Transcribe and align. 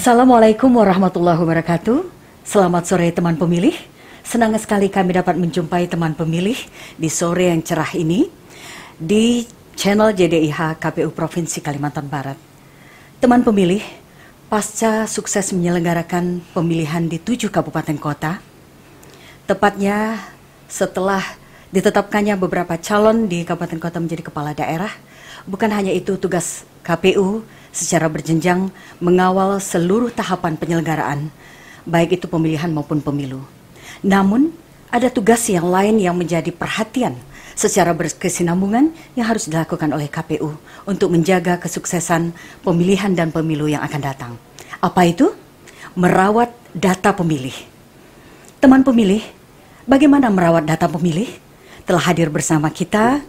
Assalamualaikum 0.00 0.80
warahmatullahi 0.80 1.36
wabarakatuh. 1.36 2.08
Selamat 2.40 2.88
sore 2.88 3.12
teman 3.12 3.36
pemilih. 3.36 3.76
Senang 4.24 4.56
sekali 4.56 4.88
kami 4.88 5.12
dapat 5.12 5.36
menjumpai 5.36 5.92
teman 5.92 6.16
pemilih 6.16 6.56
di 6.96 7.12
sore 7.12 7.52
yang 7.52 7.60
cerah 7.60 7.92
ini 7.92 8.24
di 8.96 9.44
channel 9.76 10.16
JDIH 10.16 10.80
KPU 10.80 11.12
Provinsi 11.12 11.60
Kalimantan 11.60 12.08
Barat. 12.08 12.40
Teman 13.20 13.44
pemilih, 13.44 13.84
pasca 14.48 15.04
sukses 15.04 15.52
menyelenggarakan 15.52 16.48
pemilihan 16.56 17.04
di 17.04 17.20
tujuh 17.20 17.52
kabupaten 17.52 18.00
kota, 18.00 18.40
tepatnya 19.44 20.16
setelah 20.64 21.20
ditetapkannya 21.76 22.40
beberapa 22.40 22.72
calon 22.80 23.28
di 23.28 23.44
kabupaten 23.44 23.76
kota 23.76 24.00
menjadi 24.00 24.32
kepala 24.32 24.56
daerah, 24.56 24.96
bukan 25.44 25.68
hanya 25.68 25.92
itu 25.92 26.16
tugas 26.16 26.64
KPU 26.88 27.44
secara 27.70 28.10
berjenjang 28.10 28.70
mengawal 28.98 29.62
seluruh 29.62 30.10
tahapan 30.10 30.58
penyelenggaraan, 30.58 31.30
baik 31.86 32.20
itu 32.20 32.26
pemilihan 32.26 32.70
maupun 32.70 33.02
pemilu. 33.02 33.42
Namun, 34.02 34.54
ada 34.90 35.06
tugas 35.06 35.46
yang 35.46 35.70
lain 35.70 36.02
yang 36.02 36.18
menjadi 36.18 36.50
perhatian 36.50 37.14
secara 37.54 37.94
berkesinambungan 37.94 38.90
yang 39.14 39.26
harus 39.28 39.46
dilakukan 39.46 39.92
oleh 39.92 40.10
KPU 40.10 40.56
untuk 40.88 41.12
menjaga 41.12 41.60
kesuksesan 41.60 42.34
pemilihan 42.64 43.12
dan 43.14 43.30
pemilu 43.30 43.70
yang 43.70 43.84
akan 43.84 44.00
datang. 44.00 44.32
Apa 44.80 45.06
itu? 45.06 45.30
Merawat 45.94 46.50
data 46.72 47.12
pemilih. 47.12 47.54
Teman 48.58 48.80
pemilih, 48.80 49.22
bagaimana 49.84 50.32
merawat 50.32 50.64
data 50.66 50.88
pemilih? 50.88 51.28
Telah 51.84 52.02
hadir 52.12 52.30
bersama 52.30 52.70
kita 52.70 53.20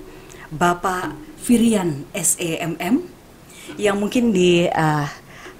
Bapak 0.53 1.15
Firian 1.41 2.05
SEMM 2.13 3.20
yang 3.77 3.99
mungkin 3.99 4.31
di 4.31 4.67
uh, 4.67 5.07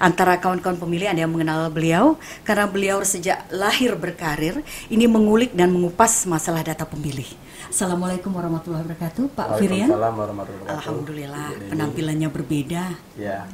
antara 0.01 0.41
kawan-kawan 0.41 0.81
pemilih 0.81 1.13
ada 1.13 1.21
yang 1.21 1.31
mengenal 1.31 1.69
beliau 1.69 2.17
karena 2.41 2.65
beliau 2.65 2.97
sejak 3.05 3.45
lahir 3.53 3.93
berkarir 3.93 4.65
ini 4.89 5.05
mengulik 5.05 5.53
dan 5.53 5.69
mengupas 5.69 6.25
masalah 6.25 6.65
data 6.65 6.83
pemilih. 6.89 7.29
Assalamualaikum 7.69 8.33
warahmatullahi 8.33 8.83
wabarakatuh, 8.83 9.31
Pak 9.31 9.47
Firian. 9.61 9.87
warahmatullahi 9.87 10.33
wabarakatuh. 10.33 10.75
Alhamdulillah 10.75 11.47
penampilannya 11.69 12.29
berbeda. 12.33 12.83
Ya. 13.15 13.45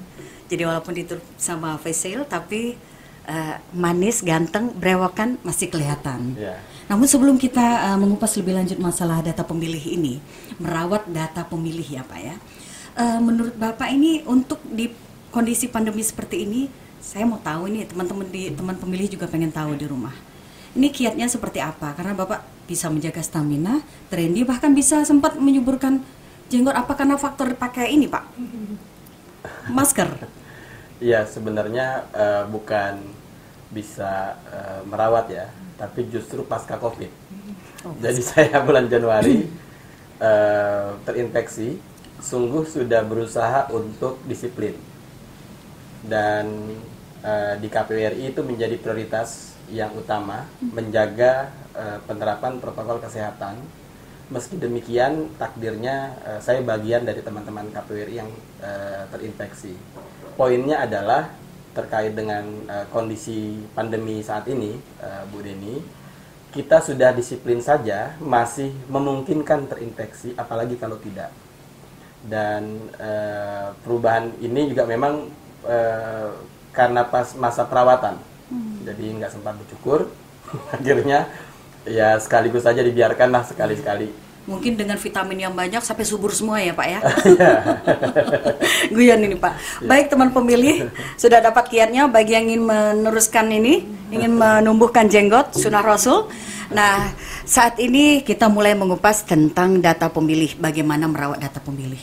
Jadi 0.48 0.64
walaupun 0.64 0.96
itu 0.96 1.20
sama 1.36 1.76
facial 1.76 2.24
tapi 2.24 2.80
uh, 3.28 3.56
manis, 3.76 4.24
ganteng, 4.24 4.72
brewokan 4.72 5.36
masih 5.44 5.68
kelihatan. 5.68 6.34
Ya. 6.40 6.56
Namun 6.88 7.06
sebelum 7.06 7.36
kita 7.36 7.92
uh, 7.92 7.98
mengupas 8.00 8.34
lebih 8.40 8.56
lanjut 8.56 8.80
masalah 8.80 9.20
data 9.20 9.44
pemilih 9.44 9.84
ini, 9.84 10.24
merawat 10.58 11.04
data 11.12 11.44
pemilih 11.44 11.84
ya 11.84 12.02
Pak 12.08 12.20
ya. 12.24 12.36
Uh, 12.98 13.22
menurut 13.22 13.53
Bapak 13.53 13.94
ini 13.94 14.26
untuk 14.26 14.58
di 14.66 14.90
kondisi 15.30 15.70
pandemi 15.70 16.02
seperti 16.02 16.50
ini, 16.50 16.66
saya 16.98 17.30
mau 17.30 17.38
tahu 17.38 17.70
ini 17.70 17.86
teman-teman 17.86 18.26
di 18.26 18.50
teman 18.50 18.73
pemilih 18.73 19.14
juga 19.14 19.30
pengen 19.30 19.54
tahu 19.54 19.78
di 19.78 19.86
rumah. 19.86 20.17
Ini 20.73 20.89
kiatnya 20.89 21.30
seperti 21.30 21.62
apa? 21.62 21.94
Karena 21.94 22.17
Bapak 22.17 22.42
bisa 22.66 22.89
menjaga 22.89 23.22
stamina, 23.22 23.86
trendy 24.09 24.42
bahkan 24.42 24.73
bisa 24.73 25.06
sempat 25.06 25.38
menyuburkan 25.38 26.02
jenggot 26.50 26.73
apa 26.73 26.98
karena 26.98 27.22
faktor 27.22 27.54
pakai 27.54 27.94
ini, 27.94 28.09
Pak? 28.09 28.23
Masker. 29.70 30.09
Iya, 30.98 31.30
sebenarnya 31.30 32.09
uh, 32.11 32.44
bukan 32.50 32.98
bisa 33.70 34.42
uh, 34.50 34.82
merawat 34.89 35.30
ya, 35.30 35.45
tapi 35.78 36.09
justru 36.09 36.42
pasca 36.42 36.82
Covid. 36.82 37.14
Oh, 37.86 37.94
Jadi 38.02 38.26
saya 38.26 38.58
bulan 38.66 38.89
Januari 38.89 39.45
uh, 40.17 40.98
terinfeksi, 41.05 41.77
sungguh 42.22 42.66
sudah 42.66 43.05
berusaha 43.05 43.70
untuk 43.70 44.17
disiplin 44.26 44.73
dan 46.05 46.45
uh, 47.22 47.55
di 47.60 47.67
KPRI 47.67 48.33
itu 48.33 48.42
menjadi 48.42 48.78
prioritas 48.80 49.58
yang 49.67 49.92
utama 49.94 50.48
menjaga 50.61 51.52
uh, 51.76 52.00
penerapan 52.08 52.58
protokol 52.61 53.04
kesehatan. 53.04 53.60
Meski 54.28 54.60
demikian 54.60 55.32
takdirnya 55.39 56.16
uh, 56.23 56.39
saya 56.44 56.60
bagian 56.64 57.08
dari 57.08 57.23
teman-teman 57.23 57.72
KPRI 57.72 58.16
yang 58.20 58.32
terinfeksi. 59.14 59.78
Poinnya 60.36 60.84
adalah 60.84 61.32
terkait 61.78 62.17
dengan 62.17 62.42
kondisi 62.89 63.61
pandemi 63.78 64.17
saat 64.26 64.49
ini, 64.49 64.82
Bu 65.30 65.45
Deni, 65.45 65.78
kita 66.49 66.82
sudah 66.82 67.14
disiplin 67.14 67.61
saja 67.61 68.17
masih 68.17 68.73
memungkinkan 68.89 69.70
terinfeksi, 69.70 70.34
apalagi 70.34 70.73
kalau 70.73 70.98
tidak. 70.98 71.30
Dan 72.27 72.92
uh, 72.99 73.71
perubahan 73.82 74.36
ini 74.43 74.67
juga 74.67 74.83
memang 74.83 75.32
Eh, 75.67 76.30
karena 76.71 77.04
pas 77.04 77.36
masa 77.36 77.67
perawatan 77.67 78.15
hmm. 78.54 78.88
jadi 78.88 79.04
nggak 79.20 79.32
sempat 79.36 79.58
bercukur 79.60 80.08
akhirnya 80.77 81.27
ya 81.83 82.16
sekaligus 82.23 82.64
saja 82.64 82.80
dibiarkanlah 82.86 83.43
sekali-sekali 83.43 84.08
mungkin 84.48 84.80
dengan 84.80 84.95
vitamin 84.95 85.43
yang 85.43 85.52
banyak 85.52 85.83
sampai 85.83 86.08
subur 86.08 86.32
semua 86.32 86.64
ya 86.64 86.71
Pak 86.71 86.87
ya. 86.87 86.99
Iya. 87.36 87.54
Guyon 88.95 89.27
ini 89.27 89.36
Pak. 89.36 89.54
Ya. 89.83 89.87
Baik 89.92 90.08
teman 90.08 90.32
pemilih 90.32 90.87
sudah 91.20 91.43
dapat 91.43 91.67
kiatnya 91.67 92.08
bagi 92.08 92.32
yang 92.32 92.48
ingin 92.48 92.64
meneruskan 92.64 93.52
ini, 93.52 93.83
ingin 94.08 94.39
menumbuhkan 94.39 95.11
jenggot 95.11 95.52
sunnah 95.52 95.83
Rasul. 95.83 96.32
Nah 96.71 97.11
saat 97.43 97.76
ini 97.83 98.23
kita 98.23 98.48
mulai 98.48 98.71
mengupas 98.71 99.27
tentang 99.27 99.83
data 99.83 100.08
pemilih, 100.08 100.55
bagaimana 100.64 101.11
merawat 101.11 101.43
data 101.43 101.60
pemilih. 101.60 101.99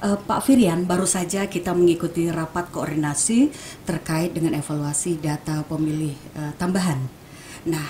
Uh, 0.00 0.16
Pak 0.16 0.48
Firian, 0.48 0.88
baru 0.88 1.04
saja 1.04 1.44
kita 1.44 1.76
mengikuti 1.76 2.24
rapat 2.32 2.72
koordinasi 2.72 3.52
terkait 3.84 4.32
dengan 4.32 4.56
evaluasi 4.56 5.20
data 5.20 5.60
pemilih 5.68 6.16
uh, 6.40 6.56
tambahan. 6.56 6.96
Nah, 7.68 7.84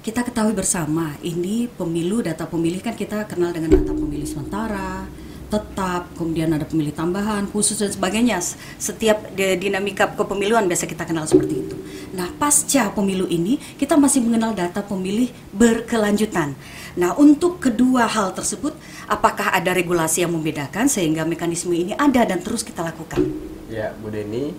kita 0.00 0.24
ketahui 0.24 0.56
bersama 0.56 1.12
ini 1.20 1.68
pemilu 1.68 2.24
data 2.24 2.48
pemilih 2.48 2.80
kan 2.80 2.96
kita 2.96 3.28
kenal 3.28 3.52
dengan 3.52 3.76
data 3.76 3.92
pemilih 3.92 4.24
sementara, 4.24 5.04
tetap, 5.52 6.08
kemudian 6.16 6.50
ada 6.56 6.64
pemilih 6.64 6.96
tambahan, 6.96 7.46
khusus 7.52 7.78
dan 7.78 7.92
sebagainya. 7.92 8.40
Setiap 8.80 9.36
dinamika 9.36 10.10
kepemiluan 10.16 10.64
biasa 10.66 10.88
kita 10.88 11.04
kenal 11.04 11.28
seperti 11.28 11.54
itu. 11.68 11.76
Nah, 12.16 12.32
pasca 12.40 12.90
pemilu 12.96 13.28
ini 13.28 13.60
kita 13.76 13.94
masih 14.00 14.24
mengenal 14.24 14.56
data 14.56 14.80
pemilih 14.80 15.30
berkelanjutan. 15.52 16.56
Nah, 16.96 17.12
untuk 17.20 17.60
kedua 17.60 18.08
hal 18.08 18.32
tersebut, 18.32 18.72
apakah 19.06 19.54
ada 19.54 19.70
regulasi 19.70 20.26
yang 20.26 20.34
membedakan 20.34 20.90
sehingga 20.90 21.22
mekanisme 21.22 21.72
ini 21.72 21.94
ada 21.94 22.26
dan 22.26 22.42
terus 22.42 22.66
kita 22.66 22.82
lakukan? 22.82 23.22
Ya, 23.70 23.94
Bu 23.98 24.10
Deni. 24.10 24.54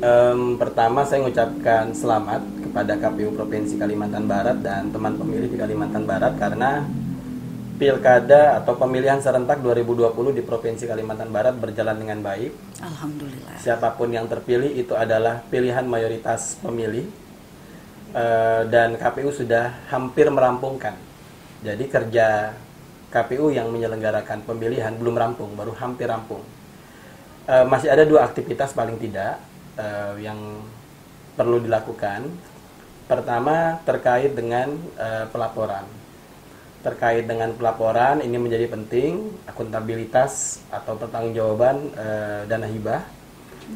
Um, 0.00 0.56
pertama 0.56 1.04
saya 1.04 1.20
mengucapkan 1.20 1.92
selamat 1.92 2.40
kepada 2.64 2.96
KPU 2.96 3.36
Provinsi 3.36 3.76
Kalimantan 3.76 4.24
Barat 4.24 4.56
dan 4.64 4.88
teman 4.88 5.18
pemilih 5.18 5.50
di 5.50 5.58
Kalimantan 5.60 6.08
Barat 6.08 6.40
karena 6.40 6.88
pilkada 7.76 8.60
atau 8.60 8.76
pemilihan 8.76 9.20
serentak 9.20 9.60
2020 9.64 10.36
di 10.36 10.42
Provinsi 10.44 10.84
Kalimantan 10.84 11.32
Barat 11.32 11.56
berjalan 11.56 11.96
dengan 11.96 12.20
baik. 12.20 12.52
Alhamdulillah. 12.80 13.56
Siapa 13.60 13.96
pun 13.96 14.12
yang 14.12 14.28
terpilih 14.28 14.72
itu 14.72 14.92
adalah 14.96 15.44
pilihan 15.48 15.84
mayoritas 15.84 16.60
pemilih 16.60 17.08
uh, 18.12 18.68
dan 18.68 18.96
KPU 19.00 19.32
sudah 19.32 19.84
hampir 19.88 20.28
merampungkan. 20.28 20.96
Jadi 21.60 21.84
kerja 21.92 22.56
KPU 23.10 23.50
yang 23.50 23.68
menyelenggarakan 23.74 24.46
pemilihan 24.46 24.94
belum 24.94 25.18
rampung, 25.18 25.52
baru 25.58 25.74
hampir 25.74 26.06
rampung. 26.06 26.42
Uh, 27.50 27.66
masih 27.66 27.90
ada 27.90 28.06
dua 28.06 28.24
aktivitas 28.26 28.70
paling 28.70 28.94
tidak 29.02 29.42
uh, 29.74 30.14
yang 30.16 30.38
perlu 31.34 31.58
dilakukan. 31.58 32.30
Pertama 33.10 33.82
terkait 33.82 34.30
dengan 34.38 34.70
uh, 34.94 35.26
pelaporan 35.34 35.82
terkait 36.80 37.28
dengan 37.28 37.52
pelaporan 37.52 38.24
ini 38.24 38.40
menjadi 38.40 38.64
penting 38.72 39.36
akuntabilitas 39.44 40.64
atau 40.72 40.96
pertanggungjawaban 40.96 41.76
e, 41.92 42.08
dana 42.48 42.64
hibah. 42.64 43.04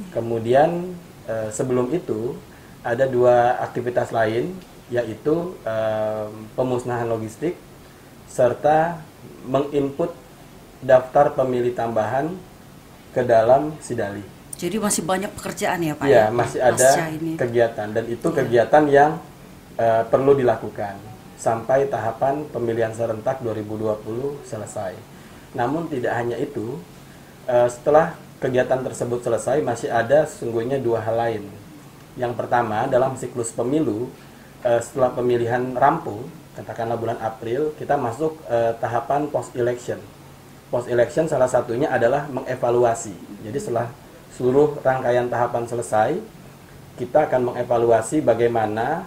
Kemudian 0.08 0.97
e, 1.29 1.53
sebelum 1.53 1.93
itu 1.93 2.32
ada 2.81 3.05
dua 3.05 3.61
aktivitas 3.61 4.08
lain 4.08 4.56
yaitu 4.88 5.53
e, 5.69 5.76
pemusnahan 6.56 7.05
logistik 7.05 7.61
serta 8.25 9.05
menginput 9.44 10.12
daftar 10.85 11.32
pemilih 11.32 11.73
tambahan 11.73 12.32
ke 13.12 13.23
dalam 13.25 13.76
Sidali. 13.81 14.23
Jadi 14.55 14.76
masih 14.79 15.03
banyak 15.03 15.31
pekerjaan 15.35 15.82
ya 15.82 15.94
Pak? 15.99 16.06
Ya, 16.06 16.15
ya? 16.15 16.25
masih 16.31 16.61
ada 16.62 16.91
kegiatan 17.37 17.88
dan 17.91 18.05
itu 18.06 18.26
ya. 18.31 18.35
kegiatan 18.38 18.85
yang 18.87 19.11
e, 19.75 19.87
perlu 20.09 20.32
dilakukan 20.38 21.15
sampai 21.44 21.91
tahapan 21.93 22.49
pemilihan 22.49 22.94
serentak 22.97 23.44
2020 23.44 24.49
selesai. 24.49 24.97
Namun 25.53 25.93
tidak 25.93 26.12
hanya 26.17 26.41
itu, 26.41 26.81
eh, 27.44 27.69
setelah 27.69 28.17
kegiatan 28.41 28.81
tersebut 28.81 29.20
selesai 29.20 29.61
masih 29.61 29.93
ada 29.93 30.25
sesungguhnya 30.25 30.81
dua 30.81 31.05
hal 31.05 31.17
lain. 31.20 31.44
Yang 32.17 32.32
pertama 32.41 32.88
dalam 32.88 33.15
siklus 33.20 33.53
pemilu 33.53 34.09
eh, 34.65 34.81
setelah 34.81 35.12
pemilihan 35.12 35.77
rampung, 35.77 36.25
katakanlah 36.55 36.97
bulan 36.97 37.19
April, 37.19 37.75
kita 37.77 37.99
masuk 37.99 38.39
eh, 38.47 38.73
tahapan 38.79 39.27
post 39.29 39.53
election. 39.59 39.99
Post 40.71 40.87
election 40.91 41.27
salah 41.27 41.51
satunya 41.51 41.91
adalah 41.91 42.31
mengevaluasi. 42.31 43.15
Jadi 43.45 43.59
setelah 43.59 43.91
seluruh 44.35 44.79
rangkaian 44.83 45.31
tahapan 45.31 45.67
selesai, 45.67 46.19
kita 46.99 47.31
akan 47.31 47.55
mengevaluasi 47.55 48.23
bagaimana 48.23 49.06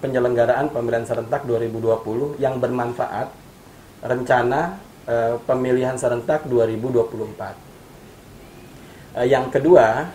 penyelenggaraan 0.00 0.68
pemilihan 0.72 1.06
serentak 1.08 1.44
2020 1.48 2.40
yang 2.40 2.60
bermanfaat 2.60 3.28
rencana 4.04 4.76
uh, 5.08 5.40
pemilihan 5.48 5.96
serentak 5.96 6.44
2024. 6.48 7.56
Uh, 9.16 9.24
yang 9.24 9.48
kedua, 9.48 10.12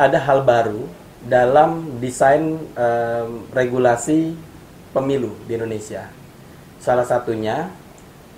ada 0.00 0.18
hal 0.24 0.40
baru 0.44 0.88
dalam 1.24 2.00
desain 2.00 2.56
uh, 2.72 3.28
regulasi 3.52 4.32
pemilu 4.96 5.36
di 5.44 5.60
Indonesia. 5.60 6.17
Salah 6.78 7.06
satunya 7.06 7.70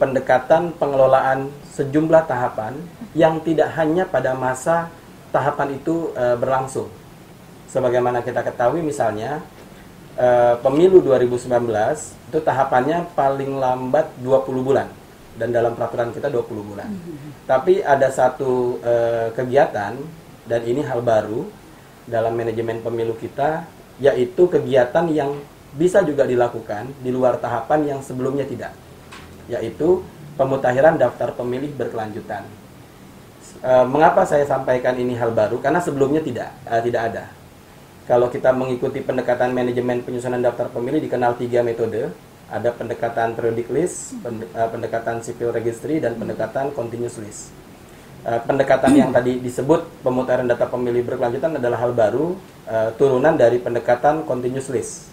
pendekatan 0.01 0.73
pengelolaan 0.81 1.53
sejumlah 1.77 2.25
tahapan 2.25 2.81
yang 3.13 3.37
tidak 3.45 3.69
hanya 3.77 4.09
pada 4.09 4.33
masa 4.33 4.89
tahapan 5.29 5.77
itu 5.77 6.11
uh, 6.17 6.41
berlangsung. 6.41 6.89
Sebagaimana 7.69 8.25
kita 8.25 8.43
ketahui 8.43 8.83
misalnya 8.83 9.45
uh, 10.17 10.57
pemilu 10.65 11.05
2019 11.05 11.53
itu 12.33 12.39
tahapannya 12.41 13.13
paling 13.15 13.61
lambat 13.61 14.11
20 14.25 14.67
bulan 14.67 14.89
dan 15.39 15.55
dalam 15.55 15.77
peraturan 15.77 16.11
kita 16.11 16.33
20 16.33 16.71
bulan. 16.75 16.91
Tapi 17.47 17.85
ada 17.85 18.09
satu 18.11 18.81
uh, 18.83 19.29
kegiatan 19.37 19.95
dan 20.49 20.61
ini 20.67 20.83
hal 20.83 21.05
baru 21.05 21.47
dalam 22.09 22.35
manajemen 22.35 22.83
pemilu 22.83 23.15
kita 23.21 23.69
yaitu 24.01 24.49
kegiatan 24.49 25.07
yang 25.13 25.37
bisa 25.75 26.03
juga 26.03 26.27
dilakukan 26.27 26.91
di 26.99 27.11
luar 27.15 27.39
tahapan 27.39 27.97
yang 27.97 28.01
sebelumnya 28.03 28.43
tidak 28.47 28.75
yaitu 29.51 30.07
pemutahiran 30.39 30.95
daftar 30.95 31.35
pemilih 31.35 31.75
berkelanjutan. 31.75 32.47
E, 33.61 33.73
mengapa 33.91 34.23
saya 34.23 34.47
sampaikan 34.47 34.95
ini 34.95 35.19
hal 35.19 35.35
baru? 35.35 35.59
Karena 35.59 35.83
sebelumnya 35.83 36.23
tidak 36.23 36.55
e, 36.65 36.75
tidak 36.87 37.03
ada. 37.13 37.25
Kalau 38.07 38.31
kita 38.31 38.55
mengikuti 38.55 39.03
pendekatan 39.03 39.51
manajemen 39.51 40.07
penyusunan 40.07 40.39
daftar 40.39 40.71
pemilih 40.71 41.03
dikenal 41.03 41.35
tiga 41.35 41.67
metode. 41.67 42.15
Ada 42.51 42.75
pendekatan 42.75 43.39
periodic 43.39 43.71
list, 43.71 44.19
e, 44.27 44.61
pendekatan 44.75 45.23
sipil 45.23 45.55
registry, 45.55 46.03
dan 46.03 46.19
pendekatan 46.19 46.75
continuous 46.75 47.15
list. 47.23 47.55
E, 48.27 48.43
pendekatan 48.43 48.91
yang 48.91 49.11
tadi 49.15 49.39
disebut 49.39 50.03
pemutahiran 50.03 50.51
data 50.51 50.67
pemilih 50.67 51.07
berkelanjutan 51.07 51.63
adalah 51.63 51.79
hal 51.79 51.95
baru, 51.95 52.35
e, 52.67 52.77
turunan 52.99 53.39
dari 53.39 53.63
pendekatan 53.63 54.27
continuous 54.27 54.67
list. 54.67 55.11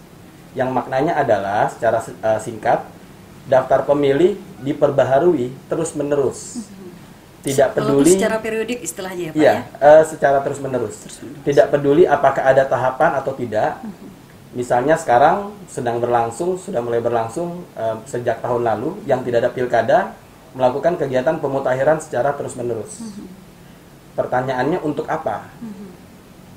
Yang 0.57 0.69
maknanya 0.73 1.13
adalah 1.21 1.69
secara 1.69 2.01
singkat, 2.41 2.81
daftar 3.45 3.85
pemilih 3.85 4.35
diperbaharui 4.65 5.53
terus 5.69 5.93
menerus. 5.93 6.65
Tidak 7.47 7.79
peduli 7.79 8.11
secara 8.11 8.43
periodik 8.43 8.83
istilahnya 8.83 9.23
ya 9.23 9.31
Pak 9.31 9.39
iya, 9.39 9.53
ya. 9.53 9.61
Uh, 9.79 10.03
secara 10.03 10.43
terus 10.43 10.59
menerus. 10.59 10.99
terus 10.99 11.17
menerus. 11.23 11.45
Tidak 11.47 11.65
peduli 11.71 12.03
apakah 12.03 12.43
ada 12.43 12.67
tahapan 12.67 13.11
atau 13.15 13.31
tidak. 13.31 13.79
Misalnya 14.51 14.99
sekarang 14.99 15.53
sedang 15.69 16.01
berlangsung, 16.01 16.57
sudah 16.59 16.81
mulai 16.83 16.99
berlangsung 16.99 17.63
uh, 17.77 18.01
sejak 18.03 18.43
tahun 18.43 18.67
lalu 18.67 18.99
yang 19.07 19.23
tidak 19.23 19.47
ada 19.47 19.51
pilkada 19.53 19.97
melakukan 20.57 20.97
kegiatan 20.97 21.37
pemutahiran 21.39 22.01
secara 22.03 22.33
terus 22.35 22.57
menerus. 22.57 22.99
Pertanyaannya 24.17 24.81
untuk 24.81 25.05
apa? 25.07 25.47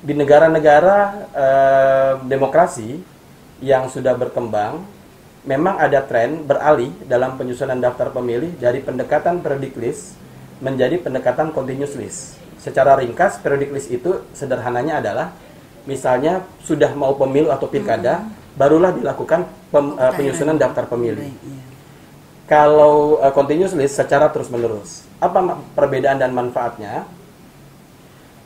Di 0.01 0.17
negara-negara 0.17 0.99
uh, 1.37 2.13
demokrasi 2.25 3.05
yang 3.61 3.89
sudah 3.93 4.17
berkembang 4.17 4.83
memang 5.45 5.81
ada 5.81 6.05
tren 6.05 6.45
beralih 6.45 6.93
dalam 7.09 7.37
penyusunan 7.41 7.77
daftar 7.81 8.13
pemilih 8.13 8.57
dari 8.61 8.85
pendekatan 8.85 9.41
periodic 9.41 9.77
list 9.81 10.17
menjadi 10.61 11.01
pendekatan 11.01 11.53
continuous 11.57 11.97
list. 11.97 12.37
Secara 12.61 13.01
ringkas, 13.01 13.41
periodic 13.41 13.73
list 13.73 13.89
itu 13.89 14.21
sederhananya 14.37 15.01
adalah 15.01 15.33
misalnya 15.89 16.45
sudah 16.61 16.93
mau 16.93 17.17
pemilu 17.17 17.49
atau 17.49 17.65
pilkada, 17.65 18.21
hmm. 18.21 18.61
barulah 18.61 18.93
dilakukan 18.93 19.49
pem, 19.73 19.97
uh, 19.97 20.13
penyusunan 20.13 20.61
daftar 20.61 20.85
pemilih. 20.85 21.33
Iya. 21.33 21.65
Kalau 22.45 23.17
uh, 23.17 23.33
continuous 23.33 23.73
list 23.73 23.97
secara 23.97 24.29
terus-menerus. 24.29 25.09
Apa 25.17 25.41
perbedaan 25.73 26.21
dan 26.21 26.37
manfaatnya? 26.37 27.09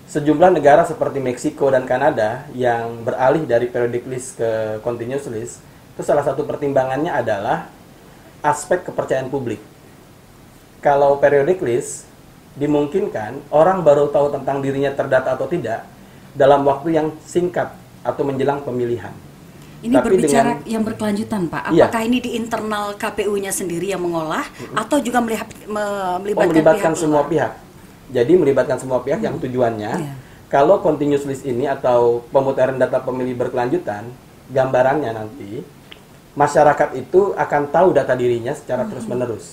Sejumlah 0.04 0.52
negara 0.52 0.84
seperti 0.84 1.16
Meksiko 1.16 1.72
dan 1.72 1.88
Kanada 1.88 2.44
yang 2.52 3.02
beralih 3.02 3.48
dari 3.48 3.72
periodic 3.72 4.04
list 4.04 4.36
ke 4.36 4.78
continuous 4.84 5.24
list 5.32 5.64
itu 5.94 6.02
salah 6.04 6.26
satu 6.26 6.44
pertimbangannya 6.44 7.08
adalah 7.08 7.70
aspek 8.44 8.84
kepercayaan 8.84 9.32
publik. 9.32 9.62
Kalau 10.84 11.16
periodic 11.16 11.64
list 11.64 12.04
dimungkinkan 12.60 13.48
orang 13.48 13.80
baru 13.80 14.12
tahu 14.12 14.30
tentang 14.34 14.60
dirinya 14.60 14.92
terdata 14.92 15.34
atau 15.34 15.48
tidak 15.48 15.88
dalam 16.36 16.66
waktu 16.68 16.98
yang 16.98 17.08
singkat 17.24 17.72
atau 18.04 18.22
menjelang 18.26 18.60
pemilihan. 18.60 19.14
Ini 19.84 20.00
Tapi 20.00 20.06
berbicara 20.16 20.60
dengan, 20.60 20.68
yang 20.68 20.82
berkelanjutan, 20.84 21.40
Pak. 21.52 21.62
Iya. 21.76 21.88
Apakah 21.88 22.02
iya. 22.04 22.08
ini 22.08 22.18
di 22.24 22.30
internal 22.40 22.96
KPU-nya 22.96 23.52
sendiri 23.52 23.92
yang 23.92 24.00
mengolah 24.00 24.44
atau 24.72 24.96
juga 24.96 25.20
melihat 25.20 25.44
me, 25.68 25.84
melibatkan, 26.24 26.48
oh, 26.48 26.52
melibatkan 26.52 26.92
pihak 26.92 27.00
semua 27.04 27.20
luar? 27.20 27.28
pihak? 27.28 27.52
Jadi 28.12 28.32
melibatkan 28.36 28.76
semua 28.76 29.00
pihak 29.00 29.20
hmm. 29.22 29.26
yang 29.26 29.36
tujuannya 29.40 29.92
yeah. 29.96 30.16
kalau 30.52 30.80
continuous 30.84 31.24
list 31.24 31.46
ini 31.48 31.64
atau 31.64 32.24
pemutaran 32.28 32.76
data 32.76 33.00
pemilih 33.00 33.36
berkelanjutan, 33.36 34.04
gambarannya 34.52 35.10
nanti 35.16 35.64
masyarakat 36.36 36.98
itu 36.98 37.32
akan 37.32 37.62
tahu 37.70 37.88
data 37.96 38.12
dirinya 38.12 38.52
secara 38.52 38.84
hmm. 38.84 38.90
terus-menerus. 38.92 39.46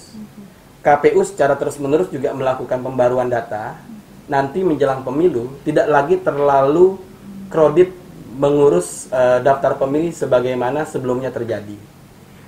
KPU 0.81 1.21
secara 1.21 1.53
terus-menerus 1.55 2.09
juga 2.09 2.33
melakukan 2.33 2.81
pembaruan 2.81 3.29
data. 3.29 3.77
Nanti 4.25 4.65
menjelang 4.65 5.05
pemilu 5.05 5.61
tidak 5.61 5.85
lagi 5.91 6.15
terlalu 6.17 6.97
kredit 7.51 7.93
mengurus 8.31 9.11
uh, 9.11 9.43
daftar 9.43 9.75
pemilih 9.77 10.15
sebagaimana 10.15 10.87
sebelumnya 10.87 11.29
terjadi. 11.29 11.75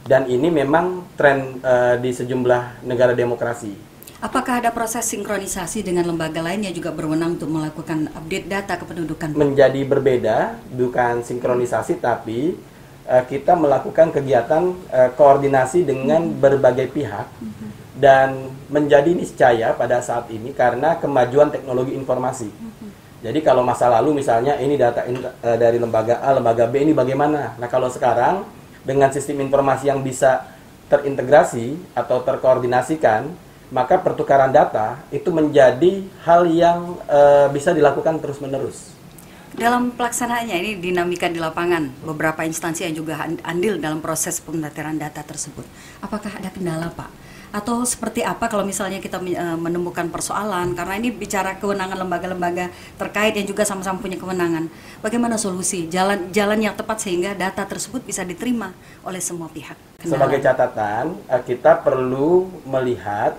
Dan 0.03 0.27
ini 0.27 0.51
memang 0.51 1.05
tren 1.15 1.59
uh, 1.63 1.95
di 1.99 2.11
sejumlah 2.11 2.83
negara 2.83 3.15
demokrasi. 3.15 3.92
Apakah 4.23 4.63
ada 4.63 4.71
proses 4.71 5.03
sinkronisasi 5.03 5.83
dengan 5.83 6.07
lembaga 6.07 6.39
lain 6.39 6.63
yang 6.63 6.71
juga 6.71 6.95
berwenang 6.95 7.35
untuk 7.35 7.51
melakukan 7.51 8.07
update 8.15 8.47
data 8.47 8.79
kependudukan? 8.79 9.35
Menjadi 9.35 9.83
berbeda, 9.83 10.63
bukan 10.71 11.27
sinkronisasi 11.27 11.99
tapi 11.99 12.55
uh, 13.03 13.19
kita 13.27 13.51
melakukan 13.59 14.15
kegiatan 14.15 14.79
uh, 14.95 15.11
koordinasi 15.19 15.83
dengan 15.83 16.31
berbagai 16.39 16.87
pihak 16.95 17.27
dan 17.99 18.47
menjadi 18.71 19.11
niscaya 19.11 19.75
pada 19.75 19.99
saat 19.99 20.31
ini 20.31 20.55
karena 20.55 20.95
kemajuan 21.03 21.51
teknologi 21.51 21.91
informasi. 21.91 22.47
Jadi 23.19 23.43
kalau 23.43 23.59
masa 23.59 23.91
lalu 23.91 24.23
misalnya 24.23 24.55
ini 24.55 24.79
data 24.79 25.03
in, 25.03 25.19
uh, 25.19 25.57
dari 25.59 25.75
lembaga 25.75 26.23
A, 26.23 26.31
lembaga 26.31 26.63
B 26.71 26.79
ini 26.79 26.95
bagaimana? 26.95 27.59
Nah 27.59 27.67
kalau 27.67 27.91
sekarang 27.91 28.47
dengan 28.87 29.11
sistem 29.11 29.43
informasi 29.43 29.91
yang 29.91 29.99
bisa 29.99 30.47
terintegrasi 30.87 31.75
atau 31.91 32.23
terkoordinasikan, 32.23 33.51
maka 33.73 33.97
pertukaran 33.97 34.53
data 34.53 35.01
itu 35.09 35.33
menjadi 35.33 36.05
hal 36.21 36.45
yang 36.45 36.93
uh, 37.09 37.49
bisa 37.49 37.73
dilakukan 37.73 38.21
terus-menerus. 38.21 38.93
Dalam 39.53 39.93
pelaksanaannya 39.93 40.57
ini 40.61 40.71
dinamika 40.77 41.29
di 41.29 41.41
lapangan, 41.41 42.05
beberapa 42.05 42.45
instansi 42.45 42.89
yang 42.89 42.97
juga 42.97 43.25
andil 43.45 43.81
dalam 43.81 44.01
proses 44.01 44.41
pemutahiran 44.41 44.97
data 44.97 45.21
tersebut. 45.25 45.65
Apakah 46.01 46.41
ada 46.41 46.49
kendala, 46.49 46.89
Pak? 46.89 47.09
Atau 47.53 47.85
seperti 47.85 48.25
apa 48.25 48.49
kalau 48.49 48.65
misalnya 48.65 48.97
kita 48.97 49.21
e, 49.21 49.45
menemukan 49.61 50.09
persoalan 50.09 50.73
karena 50.73 50.97
ini 50.97 51.13
bicara 51.13 51.61
kewenangan 51.61 52.01
lembaga-lembaga 52.01 52.73
terkait 52.97 53.37
yang 53.37 53.45
juga 53.45 53.61
sama-sama 53.61 54.01
punya 54.01 54.17
kewenangan. 54.17 54.73
Bagaimana 55.05 55.37
solusi 55.37 55.85
jalan 55.85 56.33
jalan 56.33 56.57
yang 56.57 56.73
tepat 56.73 57.05
sehingga 57.05 57.37
data 57.37 57.61
tersebut 57.61 58.01
bisa 58.01 58.25
diterima 58.25 58.73
oleh 59.05 59.21
semua 59.21 59.53
pihak? 59.53 59.77
Kendala. 60.01 60.17
Sebagai 60.17 60.39
catatan, 60.41 61.13
e, 61.29 61.35
kita 61.45 61.77
perlu 61.77 62.49
melihat 62.65 63.37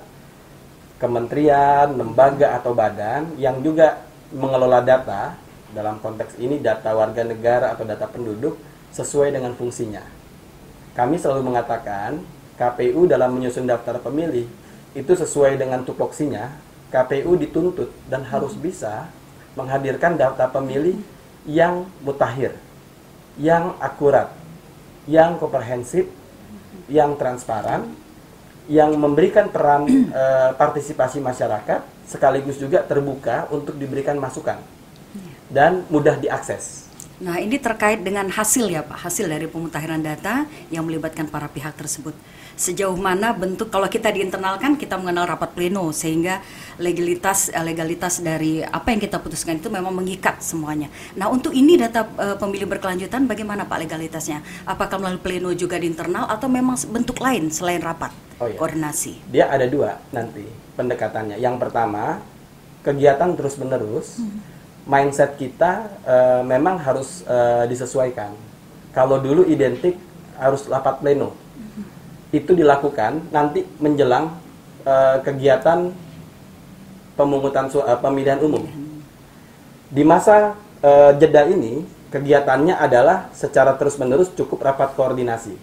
kementerian, 0.98 1.90
lembaga 1.94 2.58
atau 2.58 2.72
badan 2.72 3.34
yang 3.38 3.60
juga 3.60 4.06
mengelola 4.34 4.82
data 4.82 5.34
dalam 5.74 5.98
konteks 5.98 6.38
ini 6.38 6.62
data 6.62 6.94
warga 6.94 7.26
negara 7.26 7.74
atau 7.74 7.82
data 7.82 8.06
penduduk 8.06 8.54
sesuai 8.94 9.34
dengan 9.34 9.58
fungsinya. 9.58 10.02
Kami 10.94 11.18
selalu 11.18 11.50
mengatakan 11.50 12.22
KPU 12.54 13.10
dalam 13.10 13.34
menyusun 13.34 13.66
daftar 13.66 13.98
pemilih 13.98 14.46
itu 14.94 15.12
sesuai 15.18 15.58
dengan 15.58 15.82
tupoksinya, 15.82 16.54
KPU 16.94 17.34
dituntut 17.34 17.90
dan 18.06 18.22
harus 18.22 18.54
bisa 18.54 19.10
menghadirkan 19.58 20.14
data 20.14 20.46
pemilih 20.46 20.94
yang 21.42 21.90
mutakhir, 22.06 22.54
yang 23.34 23.74
akurat, 23.82 24.30
yang 25.10 25.34
komprehensif, 25.42 26.06
yang 26.86 27.18
transparan, 27.18 27.90
yang 28.68 28.96
memberikan 28.96 29.52
peran 29.52 29.84
e, 29.88 30.24
partisipasi 30.60 31.20
masyarakat 31.20 31.84
sekaligus 32.08 32.60
juga 32.60 32.84
terbuka 32.84 33.48
untuk 33.52 33.76
diberikan 33.76 34.16
masukan 34.20 34.60
dan 35.48 35.84
mudah 35.88 36.16
diakses. 36.20 36.83
Nah, 37.22 37.38
ini 37.38 37.62
terkait 37.62 38.02
dengan 38.02 38.26
hasil 38.26 38.66
ya 38.66 38.82
Pak, 38.82 39.06
hasil 39.06 39.30
dari 39.30 39.46
pemutahiran 39.46 40.02
data 40.02 40.50
yang 40.74 40.82
melibatkan 40.82 41.30
para 41.30 41.46
pihak 41.46 41.78
tersebut. 41.78 42.10
Sejauh 42.58 42.98
mana 42.98 43.30
bentuk 43.30 43.70
kalau 43.70 43.86
kita 43.86 44.10
di 44.10 44.22
internal 44.22 44.58
kan 44.58 44.74
kita 44.74 44.98
mengenal 44.98 45.26
rapat 45.26 45.54
pleno 45.54 45.90
sehingga 45.94 46.42
legalitas 46.78 47.54
eh, 47.54 47.62
legalitas 47.62 48.18
dari 48.18 48.62
apa 48.66 48.94
yang 48.94 49.02
kita 49.02 49.22
putuskan 49.22 49.62
itu 49.62 49.70
memang 49.70 49.94
mengikat 49.94 50.42
semuanya. 50.42 50.90
Nah, 51.14 51.30
untuk 51.30 51.54
ini 51.54 51.78
data 51.78 52.02
uh, 52.18 52.34
pemilih 52.34 52.66
berkelanjutan 52.66 53.30
bagaimana 53.30 53.66
Pak 53.66 53.86
legalitasnya? 53.86 54.42
Apakah 54.66 54.98
melalui 54.98 55.22
pleno 55.22 55.50
juga 55.54 55.78
di 55.78 55.86
internal 55.86 56.26
atau 56.26 56.50
memang 56.50 56.74
bentuk 56.90 57.22
lain 57.22 57.46
selain 57.50 57.78
rapat 57.78 58.10
oh, 58.42 58.50
iya. 58.50 58.58
koordinasi? 58.58 59.30
Dia 59.30 59.50
ada 59.54 59.66
dua 59.70 60.02
nanti 60.10 60.46
pendekatannya. 60.74 61.38
Yang 61.38 61.62
pertama, 61.62 62.22
kegiatan 62.82 63.38
terus-menerus. 63.38 64.18
Hmm 64.18 64.53
mindset 64.84 65.40
kita 65.40 65.88
uh, 66.04 66.42
memang 66.44 66.76
harus 66.80 67.24
uh, 67.24 67.64
disesuaikan. 67.64 68.32
Kalau 68.92 69.18
dulu 69.18 69.48
identik 69.48 69.96
harus 70.38 70.68
rapat 70.68 71.00
pleno, 71.00 71.34
itu 72.30 72.52
dilakukan 72.52 73.30
nanti 73.32 73.64
menjelang 73.80 74.36
uh, 74.84 75.18
kegiatan 75.24 75.90
pemungutan 77.16 77.70
uh, 77.72 77.98
pemilihan 77.98 78.38
umum. 78.44 78.66
Di 79.88 80.02
masa 80.02 80.58
uh, 80.82 81.12
jeda 81.16 81.46
ini 81.48 81.86
kegiatannya 82.12 82.76
adalah 82.78 83.30
secara 83.34 83.74
terus-menerus 83.74 84.30
cukup 84.36 84.62
rapat 84.62 84.94
koordinasi. 84.94 85.56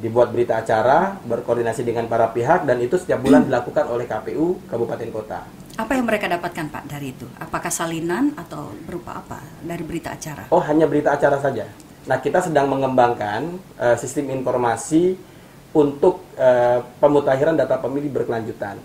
Dibuat 0.00 0.32
berita 0.32 0.56
acara, 0.56 1.20
berkoordinasi 1.28 1.84
dengan 1.84 2.08
para 2.08 2.32
pihak 2.32 2.64
dan 2.64 2.80
itu 2.80 2.96
setiap 2.96 3.20
bulan 3.20 3.44
dilakukan 3.44 3.84
oleh 3.84 4.08
KPU 4.08 4.56
kabupaten 4.64 5.08
kota. 5.12 5.59
Apa 5.80 5.96
yang 5.96 6.04
mereka 6.04 6.28
dapatkan 6.28 6.68
Pak 6.68 6.84
dari 6.92 7.16
itu? 7.16 7.24
Apakah 7.40 7.72
salinan 7.72 8.36
atau 8.36 8.68
berupa 8.84 9.16
apa 9.24 9.40
dari 9.64 9.80
berita 9.80 10.12
acara? 10.12 10.52
Oh, 10.52 10.60
hanya 10.60 10.84
berita 10.84 11.16
acara 11.16 11.40
saja. 11.40 11.64
Nah, 12.04 12.20
kita 12.20 12.44
sedang 12.44 12.68
mengembangkan 12.68 13.56
uh, 13.80 13.96
sistem 13.96 14.28
informasi 14.28 15.16
untuk 15.72 16.20
uh, 16.36 16.84
pemutakhiran 17.00 17.56
data 17.56 17.80
pemilih 17.80 18.12
berkelanjutan. 18.12 18.76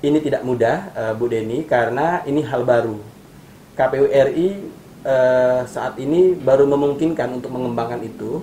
Ini 0.00 0.16
tidak 0.24 0.40
mudah, 0.40 0.88
uh, 0.96 1.12
Bu 1.12 1.28
Deni, 1.28 1.60
karena 1.68 2.24
ini 2.24 2.40
hal 2.40 2.64
baru. 2.64 2.96
KPU 3.76 4.08
RI 4.08 4.64
uh, 5.04 5.68
saat 5.68 6.00
ini 6.00 6.40
baru 6.40 6.64
memungkinkan 6.64 7.36
untuk 7.36 7.52
mengembangkan 7.52 8.00
itu, 8.00 8.40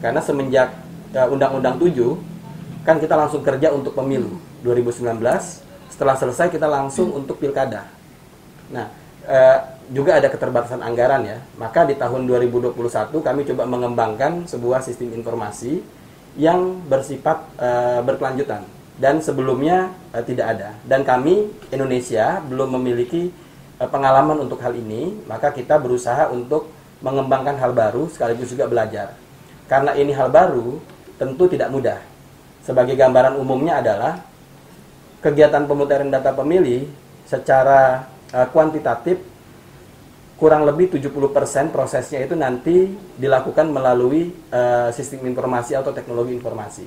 karena 0.00 0.24
semenjak 0.24 0.72
Undang-Undang 1.12 1.84
uh, 1.84 1.84
7 1.84 2.88
kan 2.88 2.96
kita 2.96 3.12
langsung 3.12 3.44
kerja 3.44 3.76
untuk 3.76 3.92
pemilu 3.92 4.40
2019 4.64 5.65
setelah 5.88 6.18
selesai 6.18 6.50
kita 6.52 6.66
langsung 6.66 7.12
hmm. 7.12 7.20
untuk 7.24 7.36
pilkada. 7.38 7.86
Nah, 8.72 8.90
eh, 9.26 9.58
juga 9.90 10.18
ada 10.18 10.26
keterbatasan 10.26 10.82
anggaran 10.82 11.22
ya. 11.22 11.38
Maka 11.58 11.86
di 11.86 11.94
tahun 11.94 12.26
2021 12.26 12.74
kami 13.22 13.40
coba 13.46 13.62
mengembangkan 13.66 14.50
sebuah 14.50 14.82
sistem 14.82 15.14
informasi 15.14 15.82
yang 16.36 16.84
bersifat 16.86 17.46
eh, 17.56 18.00
berkelanjutan 18.02 18.66
dan 18.96 19.20
sebelumnya 19.20 19.92
eh, 20.12 20.24
tidak 20.24 20.58
ada. 20.58 20.70
Dan 20.84 21.04
kami 21.04 21.48
Indonesia 21.70 22.40
belum 22.44 22.76
memiliki 22.80 23.30
eh, 23.80 23.88
pengalaman 23.88 24.42
untuk 24.42 24.60
hal 24.64 24.74
ini, 24.74 25.16
maka 25.28 25.52
kita 25.52 25.78
berusaha 25.78 26.28
untuk 26.32 26.72
mengembangkan 27.04 27.60
hal 27.60 27.76
baru 27.76 28.08
sekaligus 28.08 28.52
juga 28.52 28.66
belajar. 28.66 29.12
Karena 29.68 29.92
ini 29.94 30.16
hal 30.16 30.32
baru, 30.32 30.80
tentu 31.20 31.44
tidak 31.50 31.68
mudah. 31.68 32.00
Sebagai 32.64 32.98
gambaran 32.98 33.38
umumnya 33.38 33.78
adalah 33.78 34.22
kegiatan 35.26 35.66
pemutaran 35.66 36.06
data 36.06 36.30
pemilih 36.30 36.86
secara 37.26 38.06
uh, 38.30 38.46
kuantitatif 38.54 39.18
kurang 40.38 40.62
lebih 40.62 40.94
70% 40.94 41.74
prosesnya 41.74 42.22
itu 42.22 42.38
nanti 42.38 42.94
dilakukan 43.18 43.66
melalui 43.66 44.30
uh, 44.54 44.94
sistem 44.94 45.26
informasi 45.26 45.74
atau 45.74 45.90
teknologi 45.90 46.30
informasi. 46.30 46.86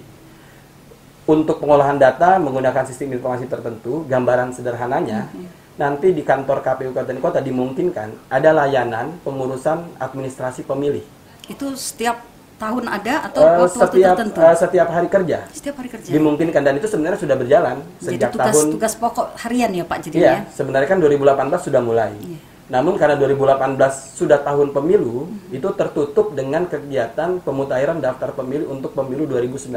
Untuk 1.28 1.60
pengolahan 1.62 2.00
data 2.00 2.40
menggunakan 2.40 2.88
sistem 2.88 3.12
informasi 3.14 3.52
tertentu, 3.52 4.08
gambaran 4.08 4.56
sederhananya, 4.56 5.30
mm 5.30 5.36
-hmm. 5.36 5.48
nanti 5.78 6.16
di 6.16 6.24
kantor 6.24 6.64
KPU 6.64 6.96
Kabupaten 6.96 7.20
Kota 7.22 7.40
dimungkinkan 7.44 8.32
ada 8.32 8.50
layanan 8.56 9.20
pengurusan 9.22 10.00
administrasi 10.00 10.66
pemilih. 10.66 11.06
Itu 11.46 11.74
setiap 11.78 12.22
tahun 12.60 12.84
ada 12.92 13.16
atau 13.32 13.42
uh, 13.42 13.66
waktu, 13.66 13.80
setiap, 13.80 14.16
tertentu? 14.20 14.40
Uh, 14.44 14.56
setiap 14.60 14.88
hari 14.92 15.08
kerja. 15.08 15.38
Setiap 15.56 15.76
hari 15.80 15.90
kerja. 15.90 16.10
Dimungkinkan 16.12 16.62
dan 16.62 16.76
itu 16.76 16.88
sebenarnya 16.92 17.20
sudah 17.24 17.36
berjalan 17.40 17.78
jadi 18.04 18.20
sejak 18.20 18.30
tugas, 18.36 18.46
tahun. 18.52 18.66
tugas 18.76 18.94
pokok 19.00 19.28
harian 19.40 19.72
ya 19.72 19.84
Pak 19.88 19.98
jadi 20.04 20.16
Iya, 20.20 20.28
ya? 20.28 20.38
sebenarnya 20.52 20.88
kan 20.92 21.00
2018 21.00 21.64
sudah 21.72 21.82
mulai. 21.82 22.12
Iya. 22.20 22.40
Namun 22.70 23.02
karena 23.02 23.18
2018 23.18 24.14
sudah 24.14 24.46
tahun 24.46 24.70
pemilu, 24.70 25.26
hmm. 25.26 25.58
itu 25.58 25.68
tertutup 25.74 26.38
dengan 26.38 26.70
kegiatan 26.70 27.42
pemutahiran 27.42 27.98
daftar 27.98 28.30
pemilih 28.38 28.70
untuk 28.70 28.94
pemilu 28.94 29.26
2019. 29.26 29.74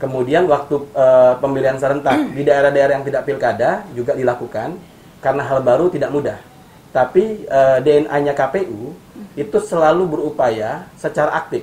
Kemudian 0.00 0.50
waktu 0.50 0.74
uh, 0.96 1.38
pemilihan 1.38 1.78
serentak 1.78 2.18
hmm. 2.18 2.34
di 2.34 2.42
daerah-daerah 2.42 2.98
yang 2.98 3.06
tidak 3.06 3.22
pilkada 3.22 3.86
juga 3.94 4.18
dilakukan 4.18 4.74
karena 5.22 5.42
hal 5.46 5.62
baru 5.62 5.86
tidak 5.92 6.10
mudah. 6.10 6.49
Tapi 6.90 7.46
uh, 7.46 7.78
DNA-nya 7.78 8.34
KPU 8.34 8.94
itu 9.38 9.58
selalu 9.62 10.10
berupaya 10.10 10.90
secara 10.98 11.38
aktif. 11.38 11.62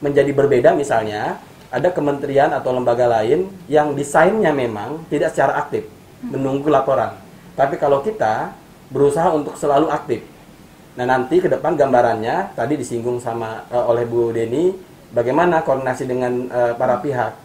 Menjadi 0.00 0.32
berbeda 0.32 0.72
misalnya, 0.72 1.36
ada 1.68 1.92
kementerian 1.92 2.48
atau 2.56 2.72
lembaga 2.72 3.04
lain 3.04 3.52
yang 3.68 3.92
desainnya 3.92 4.56
memang 4.56 5.04
tidak 5.12 5.36
secara 5.36 5.60
aktif, 5.60 5.84
menunggu 6.24 6.72
laporan. 6.72 7.12
Tapi 7.52 7.76
kalau 7.76 8.00
kita 8.00 8.56
berusaha 8.88 9.28
untuk 9.34 9.58
selalu 9.60 9.92
aktif. 9.92 10.24
Nah, 10.96 11.04
nanti 11.04 11.44
ke 11.44 11.48
depan 11.52 11.76
gambarannya 11.76 12.56
tadi 12.56 12.80
disinggung 12.80 13.20
sama 13.20 13.68
uh, 13.68 13.84
oleh 13.92 14.08
Bu 14.08 14.32
Deni 14.32 14.72
bagaimana 15.12 15.60
koordinasi 15.60 16.08
dengan 16.08 16.48
uh, 16.48 16.72
para 16.72 17.04
pihak. 17.04 17.36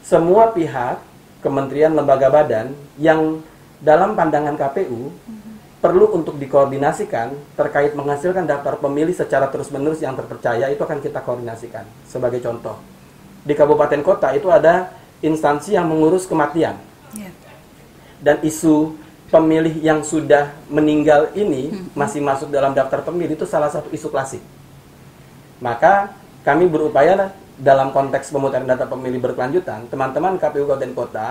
Semua 0.00 0.54
pihak, 0.54 1.02
kementerian, 1.44 1.92
lembaga 1.92 2.32
badan 2.32 2.72
yang 2.96 3.44
dalam 3.84 4.16
pandangan 4.16 4.56
KPU 4.56 5.12
perlu 5.86 6.10
untuk 6.18 6.34
dikoordinasikan 6.34 7.54
terkait 7.54 7.94
menghasilkan 7.94 8.42
daftar 8.42 8.74
pemilih 8.82 9.14
secara 9.14 9.46
terus-menerus 9.46 10.02
yang 10.02 10.18
terpercaya 10.18 10.66
itu 10.66 10.82
akan 10.82 10.98
kita 10.98 11.22
koordinasikan. 11.22 11.86
Sebagai 12.10 12.42
contoh, 12.42 12.82
di 13.46 13.54
kabupaten 13.54 14.02
kota 14.02 14.34
itu 14.34 14.50
ada 14.50 14.90
instansi 15.22 15.78
yang 15.78 15.86
mengurus 15.86 16.26
kematian. 16.26 16.74
Yeah. 17.14 17.30
Dan 18.18 18.42
isu 18.42 18.98
pemilih 19.30 19.78
yang 19.78 20.02
sudah 20.02 20.50
meninggal 20.66 21.30
ini 21.38 21.70
hmm. 21.70 21.94
masih 21.94 22.18
masuk 22.18 22.50
dalam 22.50 22.74
daftar 22.74 23.06
pemilih 23.06 23.38
itu 23.38 23.46
salah 23.46 23.70
satu 23.70 23.86
isu 23.94 24.10
klasik. 24.10 24.42
Maka 25.62 26.18
kami 26.42 26.66
berupaya 26.66 27.30
dalam 27.54 27.94
konteks 27.94 28.34
pemutaran 28.34 28.66
data 28.66 28.90
pemilih 28.90 29.22
berkelanjutan, 29.22 29.86
teman-teman 29.86 30.34
KPU 30.34 30.66
Kabupaten 30.66 30.92
Kota 30.98 31.28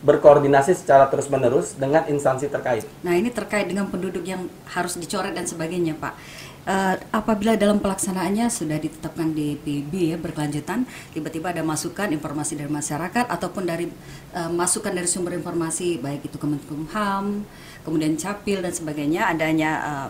berkoordinasi 0.00 0.72
secara 0.72 1.08
terus-menerus 1.12 1.76
dengan 1.76 2.08
instansi 2.08 2.48
terkait. 2.48 2.88
Nah, 3.04 3.12
ini 3.12 3.28
terkait 3.28 3.68
dengan 3.68 3.84
penduduk 3.88 4.24
yang 4.24 4.48
harus 4.72 4.96
dicoret 4.96 5.36
dan 5.36 5.44
sebagainya, 5.44 5.96
Pak. 5.96 6.14
Uh, 6.60 6.92
apabila 7.08 7.56
dalam 7.56 7.80
pelaksanaannya 7.80 8.52
sudah 8.52 8.76
ditetapkan 8.76 9.32
di 9.32 9.56
PB 9.56 9.92
ya 10.12 10.16
berkelanjutan, 10.20 10.84
tiba-tiba 11.16 11.56
ada 11.56 11.64
masukan 11.64 12.12
informasi 12.12 12.52
dari 12.52 12.68
masyarakat 12.68 13.32
ataupun 13.32 13.64
dari 13.64 13.88
uh, 14.36 14.52
masukan 14.52 14.92
dari 14.92 15.08
sumber 15.08 15.40
informasi 15.40 15.96
baik 16.04 16.28
itu 16.28 16.36
Kemenkumham, 16.36 17.48
kemudian 17.80 18.12
Capil 18.20 18.60
dan 18.60 18.76
sebagainya, 18.76 19.32
adanya 19.32 19.70
uh, 19.80 20.08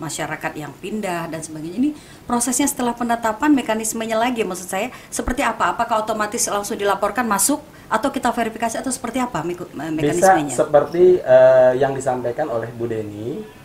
masyarakat 0.00 0.56
yang 0.56 0.72
pindah 0.80 1.28
dan 1.28 1.44
sebagainya. 1.44 1.76
Ini 1.76 1.90
prosesnya 2.24 2.64
setelah 2.64 2.96
penetapan 2.96 3.52
mekanismenya 3.52 4.16
lagi 4.16 4.40
maksud 4.40 4.72
saya 4.72 4.88
seperti 5.12 5.44
apa? 5.44 5.76
Apakah 5.76 6.00
otomatis 6.00 6.48
langsung 6.48 6.80
dilaporkan 6.80 7.28
masuk 7.28 7.60
atau 7.90 8.08
kita 8.14 8.30
verifikasi 8.30 8.78
atau 8.78 8.94
seperti 8.94 9.18
apa 9.18 9.42
mekanismenya? 9.42 10.46
Bisa 10.46 10.62
seperti 10.62 11.18
uh, 11.18 11.74
yang 11.74 11.92
disampaikan 11.92 12.46
oleh 12.46 12.70
Bu 12.70 12.86
Deni. 12.86 13.58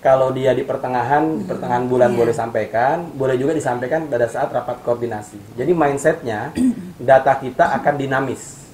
Kalau 0.00 0.32
dia 0.32 0.56
di 0.56 0.64
pertengahan, 0.64 1.28
hmm. 1.28 1.38
di 1.40 1.44
pertengahan 1.44 1.84
bulan 1.84 2.12
yeah. 2.12 2.18
boleh 2.24 2.32
sampaikan, 2.32 2.96
boleh 3.12 3.36
juga 3.36 3.52
disampaikan 3.52 4.08
pada 4.08 4.32
saat 4.32 4.48
rapat 4.48 4.80
koordinasi. 4.80 5.60
Jadi 5.60 5.76
mindsetnya 5.76 6.56
data 7.10 7.36
kita 7.36 7.76
akan 7.80 7.94
dinamis, 8.00 8.64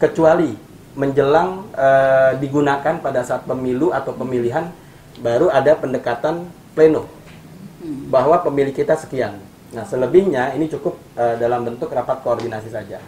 kecuali 0.00 0.56
menjelang 0.96 1.68
uh, 1.76 2.32
digunakan 2.40 2.96
pada 2.96 3.20
saat 3.24 3.44
pemilu 3.44 3.92
atau 3.92 4.16
pemilihan 4.16 4.72
baru 5.20 5.52
ada 5.52 5.76
pendekatan 5.76 6.48
pleno 6.72 7.04
bahwa 8.08 8.40
pemilih 8.40 8.72
kita 8.72 8.96
sekian. 8.96 9.36
Nah, 9.70 9.84
selebihnya 9.84 10.56
ini 10.56 10.66
cukup 10.66 10.96
uh, 11.14 11.36
dalam 11.36 11.64
bentuk 11.64 11.92
rapat 11.92 12.24
koordinasi 12.24 12.72
saja. 12.72 12.98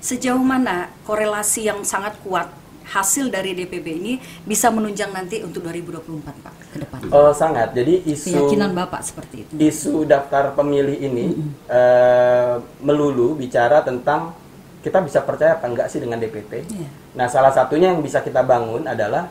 Sejauh 0.00 0.40
mana 0.40 0.88
korelasi 1.04 1.68
yang 1.68 1.84
sangat 1.84 2.16
kuat 2.24 2.48
hasil 2.90 3.30
dari 3.30 3.54
DPB 3.54 3.86
ini 3.86 4.12
bisa 4.42 4.66
menunjang 4.72 5.14
nanti 5.14 5.44
untuk 5.46 5.62
2024 5.62 6.26
Pak 6.42 6.54
ke 6.74 6.76
depan? 6.82 6.98
Oh, 7.14 7.30
sangat. 7.30 7.70
Jadi 7.76 8.02
isu 8.08 8.34
keyakinan 8.34 8.74
Bapak 8.74 9.06
seperti 9.06 9.46
itu. 9.46 9.52
Isu 9.60 10.02
daftar 10.08 10.56
pemilih 10.58 10.98
ini 10.98 11.26
mm 11.30 11.36
-hmm. 11.36 11.50
uh, 11.70 12.54
melulu 12.82 13.38
bicara 13.38 13.84
tentang 13.86 14.34
kita 14.80 15.04
bisa 15.04 15.20
percaya 15.22 15.60
apa 15.60 15.68
enggak 15.68 15.86
sih 15.92 16.00
dengan 16.00 16.16
DPT. 16.16 16.66
Yeah. 16.72 16.90
Nah, 17.14 17.28
salah 17.28 17.52
satunya 17.52 17.92
yang 17.92 18.00
bisa 18.00 18.24
kita 18.24 18.40
bangun 18.40 18.88
adalah 18.88 19.28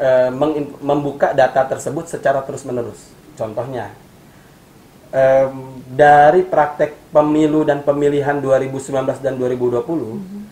uh, 0.00 0.32
membuka 0.80 1.36
data 1.36 1.68
tersebut 1.68 2.08
secara 2.08 2.40
terus-menerus. 2.42 3.12
Contohnya, 3.36 3.92
um, 5.12 5.82
dari 5.86 6.42
praktek 6.46 7.12
pemilu 7.14 7.62
dan 7.62 7.82
pemilihan 7.86 8.38
2019 8.38 9.22
dan 9.22 9.34
2020 9.38 9.82
hmm. 9.82 10.42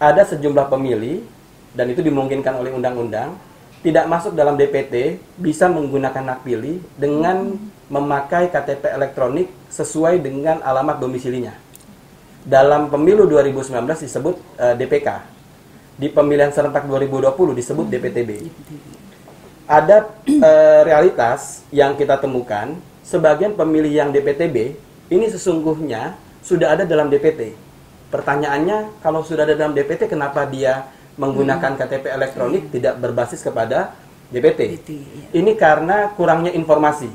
ada 0.00 0.22
sejumlah 0.24 0.66
pemilih 0.68 1.24
dan 1.74 1.86
itu 1.92 2.00
dimungkinkan 2.02 2.56
oleh 2.58 2.74
undang-undang 2.74 3.36
tidak 3.80 4.04
masuk 4.12 4.36
dalam 4.36 4.60
DPT 4.60 5.16
bisa 5.40 5.64
menggunakan 5.72 6.36
hak 6.36 6.40
pilih 6.44 6.84
dengan 7.00 7.56
memakai 7.88 8.52
KTP 8.52 8.92
elektronik 8.92 9.48
sesuai 9.72 10.20
dengan 10.20 10.60
alamat 10.60 11.00
domisilinya. 11.00 11.56
Dalam 12.44 12.92
pemilu 12.92 13.24
2019 13.24 14.04
disebut 14.04 14.36
uh, 14.60 14.72
eh, 14.72 14.74
DPK. 14.76 15.08
Di 16.00 16.08
pemilihan 16.08 16.48
serentak 16.52 16.88
2020 16.88 17.32
disebut 17.56 17.86
DPTB. 17.88 18.30
Ada 19.68 20.08
uh, 20.08 20.80
realitas 20.84 21.64
yang 21.72 21.96
kita 21.96 22.16
temukan, 22.20 22.76
sebagian 23.04 23.56
pemilih 23.56 23.92
yang 23.92 24.10
DPTB 24.10 24.76
ini 25.10 25.26
sesungguhnya 25.26 26.14
sudah 26.40 26.78
ada 26.78 26.84
dalam 26.86 27.10
DPT. 27.10 27.52
Pertanyaannya, 28.10 29.02
kalau 29.04 29.22
sudah 29.22 29.46
ada 29.46 29.54
dalam 29.54 29.70
DPT, 29.70 30.10
kenapa 30.10 30.42
dia 30.46 30.90
menggunakan 31.14 31.76
hmm. 31.76 31.78
KTP 31.78 32.04
elektronik 32.10 32.62
hmm. 32.66 32.72
tidak 32.74 32.94
berbasis 32.98 33.44
kepada 33.44 33.94
DPT. 34.30 34.60
iya. 34.90 35.26
Ini 35.34 35.52
karena 35.58 36.10
kurangnya 36.14 36.54
informasi. 36.54 37.10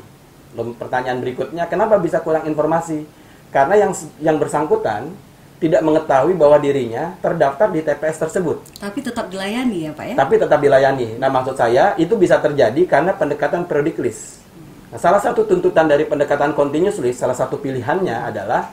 Pertanyaan 0.56 1.20
berikutnya, 1.20 1.68
kenapa 1.68 2.00
bisa 2.00 2.24
kurang 2.24 2.48
informasi? 2.48 3.04
Karena 3.52 3.76
yang 3.76 3.92
yang 4.20 4.36
bersangkutan 4.40 5.12
tidak 5.60 5.82
mengetahui 5.84 6.36
bahwa 6.36 6.60
dirinya 6.60 7.16
terdaftar 7.24 7.72
di 7.72 7.80
TPS 7.80 8.28
tersebut. 8.28 8.60
Tapi 8.76 9.00
tetap 9.00 9.32
dilayani 9.32 9.88
ya 9.88 9.92
Pak 9.96 10.06
ya? 10.12 10.16
Tapi 10.20 10.34
tetap 10.36 10.60
dilayani. 10.60 11.16
Nah 11.16 11.32
maksud 11.32 11.56
saya 11.56 11.96
itu 11.96 12.14
bisa 12.20 12.38
terjadi 12.44 12.84
karena 12.84 13.16
pendekatan 13.16 13.64
periodic 13.64 13.96
list. 14.04 14.45
Nah, 14.96 15.04
salah 15.04 15.20
satu 15.20 15.44
tuntutan 15.44 15.92
dari 15.92 16.08
pendekatan 16.08 16.56
continuous 16.56 17.04
list, 17.04 17.20
salah 17.20 17.36
satu 17.36 17.60
pilihannya 17.60 18.32
adalah 18.32 18.72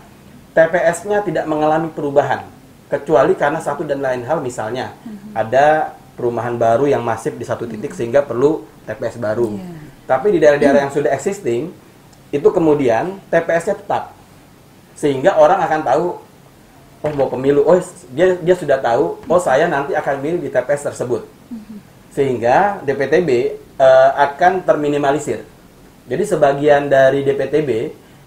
TPS-nya 0.54 1.26
tidak 1.26 1.50
mengalami 1.50 1.90
perubahan 1.90 2.46
kecuali 2.86 3.34
karena 3.34 3.58
satu 3.58 3.82
dan 3.82 3.98
lain 3.98 4.22
hal 4.22 4.38
misalnya 4.38 4.94
hmm. 5.02 5.34
ada 5.34 5.98
perumahan 6.14 6.54
baru 6.54 6.86
yang 6.86 7.02
masif 7.02 7.34
di 7.34 7.42
satu 7.42 7.66
titik 7.66 7.90
hmm. 7.90 7.98
sehingga 7.98 8.22
perlu 8.22 8.62
TPS 8.86 9.18
baru. 9.18 9.50
Yeah. 9.50 9.82
Tapi 10.06 10.26
di 10.30 10.38
daerah-daerah 10.38 10.86
yang 10.86 10.94
sudah 10.94 11.10
existing 11.10 11.74
itu 12.30 12.48
kemudian 12.54 13.18
TPS-nya 13.26 13.82
tetap 13.82 14.14
sehingga 14.94 15.34
orang 15.34 15.58
akan 15.58 15.80
tahu 15.82 16.06
oh 17.02 17.12
mau 17.18 17.26
pemilu 17.34 17.66
oh 17.66 17.82
dia 18.14 18.38
dia 18.38 18.54
sudah 18.54 18.78
tahu 18.78 19.18
oh 19.26 19.40
saya 19.42 19.66
nanti 19.66 19.90
akan 19.98 20.22
milih 20.22 20.38
di 20.38 20.54
TPS 20.54 20.86
tersebut 20.86 21.26
hmm. 21.50 21.82
sehingga 22.14 22.78
DPTB 22.86 23.58
uh, 23.74 23.82
eh, 23.82 24.10
akan 24.30 24.62
terminimalisir. 24.62 25.50
Jadi 26.06 26.24
sebagian 26.26 26.90
dari 26.90 27.22
DPTB 27.22 27.70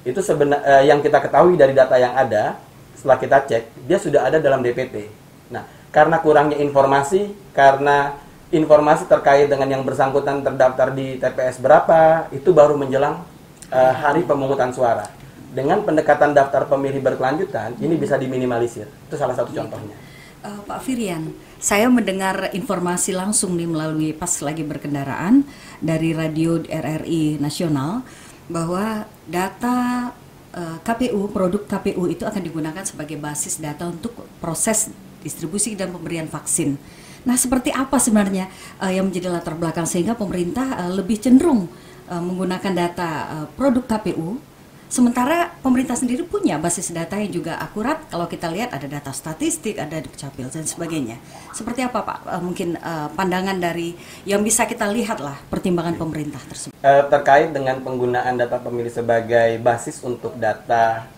itu 0.06 0.20
sebenarnya 0.22 0.64
uh, 0.64 0.84
yang 0.86 1.02
kita 1.02 1.18
ketahui 1.20 1.58
dari 1.58 1.74
data 1.74 1.98
yang 1.98 2.14
ada 2.14 2.62
setelah 2.96 3.18
kita 3.20 3.38
cek 3.50 3.64
dia 3.90 3.98
sudah 4.00 4.30
ada 4.30 4.38
dalam 4.40 4.64
DPT. 4.64 5.10
Nah, 5.52 5.66
karena 5.92 6.20
kurangnya 6.22 6.58
informasi, 6.62 7.32
karena 7.52 8.16
informasi 8.54 9.08
terkait 9.10 9.52
dengan 9.52 9.68
yang 9.68 9.84
bersangkutan 9.84 10.46
terdaftar 10.46 10.94
di 10.96 11.20
TPS 11.20 11.60
berapa, 11.60 12.32
itu 12.32 12.50
baru 12.56 12.80
menjelang 12.80 13.24
uh, 13.72 13.94
hari 13.94 14.24
pemungutan 14.24 14.72
suara. 14.72 15.08
Dengan 15.56 15.88
pendekatan 15.88 16.36
daftar 16.36 16.68
pemilih 16.68 17.00
berkelanjutan, 17.00 17.80
ini 17.80 17.96
bisa 17.96 18.20
diminimalisir. 18.20 18.92
Itu 19.08 19.16
salah 19.16 19.36
satu 19.36 19.56
contohnya. 19.56 19.96
Uh, 20.44 20.60
Pak 20.68 20.84
Firian, 20.84 21.32
saya 21.66 21.90
mendengar 21.90 22.54
informasi 22.54 23.18
langsung 23.18 23.58
nih 23.58 23.66
melalui 23.66 24.14
pas 24.14 24.30
lagi 24.46 24.62
berkendaraan 24.62 25.42
dari 25.82 26.14
radio 26.14 26.62
RRI 26.62 27.42
nasional 27.42 28.06
bahwa 28.46 29.10
data 29.26 30.14
Eh, 30.56 30.78
KPU, 30.88 31.28
produk 31.36 31.68
KPU 31.68 32.08
itu 32.08 32.24
akan 32.24 32.40
digunakan 32.40 32.80
sebagai 32.88 33.20
basis 33.20 33.60
data 33.60 33.92
untuk 33.92 34.16
proses 34.40 34.88
distribusi 35.20 35.76
dan 35.76 35.92
pemberian 35.92 36.32
vaksin. 36.32 36.80
Nah, 37.28 37.36
seperti 37.36 37.76
apa 37.76 38.00
sebenarnya 38.00 38.48
uh, 38.80 38.88
yang 38.88 39.10
menjadi 39.10 39.34
latar 39.34 39.58
belakang 39.58 39.84
sehingga 39.84 40.16
pemerintah 40.16 40.86
uh, 40.86 40.92
lebih 40.94 41.20
cenderung 41.20 41.68
uh, 42.08 42.22
menggunakan 42.24 42.72
data 42.72 43.10
uh, 43.28 43.48
produk 43.58 43.84
KPU 43.84 44.40
Sementara 44.86 45.50
pemerintah 45.66 45.98
sendiri 45.98 46.22
punya 46.22 46.62
basis 46.62 46.94
data 46.94 47.18
yang 47.18 47.34
juga 47.34 47.58
akurat. 47.58 48.06
Kalau 48.06 48.30
kita 48.30 48.54
lihat 48.54 48.70
ada 48.70 48.86
data 48.86 49.10
statistik, 49.10 49.82
ada 49.82 49.98
dukcapil 49.98 50.46
dan 50.54 50.66
sebagainya. 50.70 51.18
Seperti 51.58 51.82
apa 51.82 52.06
Pak? 52.06 52.18
Uh, 52.30 52.42
mungkin 52.46 52.78
uh, 52.78 53.10
pandangan 53.18 53.58
dari 53.58 53.98
yang 54.30 54.46
bisa 54.46 54.70
kita 54.70 54.86
lihat 54.94 55.18
lah 55.18 55.42
pertimbangan 55.50 55.98
pemerintah 55.98 56.40
tersebut. 56.46 56.78
Uh, 56.86 57.02
terkait 57.10 57.50
dengan 57.50 57.82
penggunaan 57.82 58.38
data 58.38 58.62
pemilih 58.62 58.94
sebagai 58.94 59.58
basis 59.58 60.06
untuk 60.06 60.38
data 60.38 61.10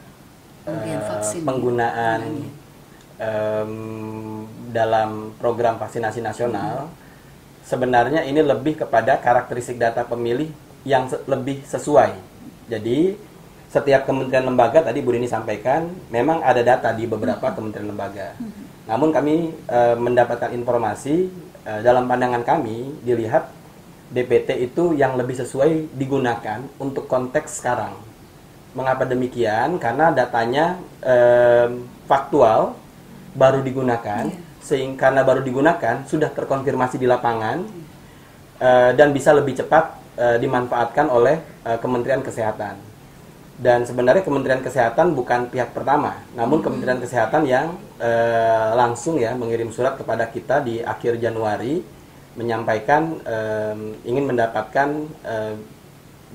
uh, 0.64 1.20
penggunaan 1.44 2.48
um, 3.20 3.74
dalam 4.72 5.36
program 5.36 5.76
vaksinasi 5.76 6.24
nasional, 6.24 6.88
hmm. 6.88 6.94
sebenarnya 7.68 8.24
ini 8.24 8.40
lebih 8.40 8.80
kepada 8.80 9.20
karakteristik 9.20 9.76
data 9.76 10.08
pemilih 10.08 10.48
yang 10.88 11.12
lebih 11.28 11.68
sesuai. 11.68 12.16
Jadi 12.72 13.16
setiap 13.68 14.08
kementerian 14.08 14.48
lembaga 14.48 14.80
tadi 14.80 15.04
Bu 15.04 15.12
Dini 15.12 15.28
sampaikan 15.28 15.92
memang 16.08 16.40
ada 16.40 16.64
data 16.64 16.96
di 16.96 17.04
beberapa 17.04 17.52
kementerian 17.52 17.92
lembaga. 17.92 18.32
Namun 18.88 19.12
kami 19.12 19.52
e, 19.68 19.80
mendapatkan 20.00 20.56
informasi 20.56 21.28
e, 21.68 21.72
dalam 21.84 22.08
pandangan 22.08 22.48
kami 22.48 23.04
dilihat 23.04 23.52
DPT 24.08 24.72
itu 24.72 24.96
yang 24.96 25.20
lebih 25.20 25.36
sesuai 25.36 25.92
digunakan 26.00 26.64
untuk 26.80 27.12
konteks 27.12 27.60
sekarang. 27.60 27.92
Mengapa 28.72 29.04
demikian? 29.04 29.76
Karena 29.84 30.16
datanya 30.16 30.80
e, 31.04 31.16
faktual 32.08 32.72
baru 33.36 33.60
digunakan, 33.60 34.32
yeah. 34.32 34.64
sehingga 34.64 35.12
karena 35.12 35.28
baru 35.28 35.44
digunakan 35.44 36.08
sudah 36.08 36.32
terkonfirmasi 36.32 36.96
di 36.96 37.04
lapangan 37.04 37.68
e, 38.64 38.70
dan 38.96 39.12
bisa 39.12 39.36
lebih 39.36 39.60
cepat 39.60 39.92
e, 40.16 40.40
dimanfaatkan 40.40 41.12
oleh 41.12 41.44
e, 41.68 41.76
Kementerian 41.84 42.24
Kesehatan 42.24 42.97
dan 43.58 43.82
sebenarnya 43.90 44.22
Kementerian 44.22 44.62
Kesehatan 44.62 45.18
bukan 45.18 45.50
pihak 45.50 45.74
pertama, 45.74 46.22
namun 46.38 46.62
Kementerian 46.62 47.02
Kesehatan 47.02 47.50
yang 47.50 47.74
e, 47.98 48.12
langsung 48.78 49.18
ya 49.18 49.34
mengirim 49.34 49.74
surat 49.74 49.98
kepada 49.98 50.30
kita 50.30 50.62
di 50.62 50.78
akhir 50.86 51.18
Januari 51.18 51.82
menyampaikan 52.38 53.18
e, 53.26 53.38
ingin 54.06 54.30
mendapatkan 54.30 55.10
e, 55.26 55.36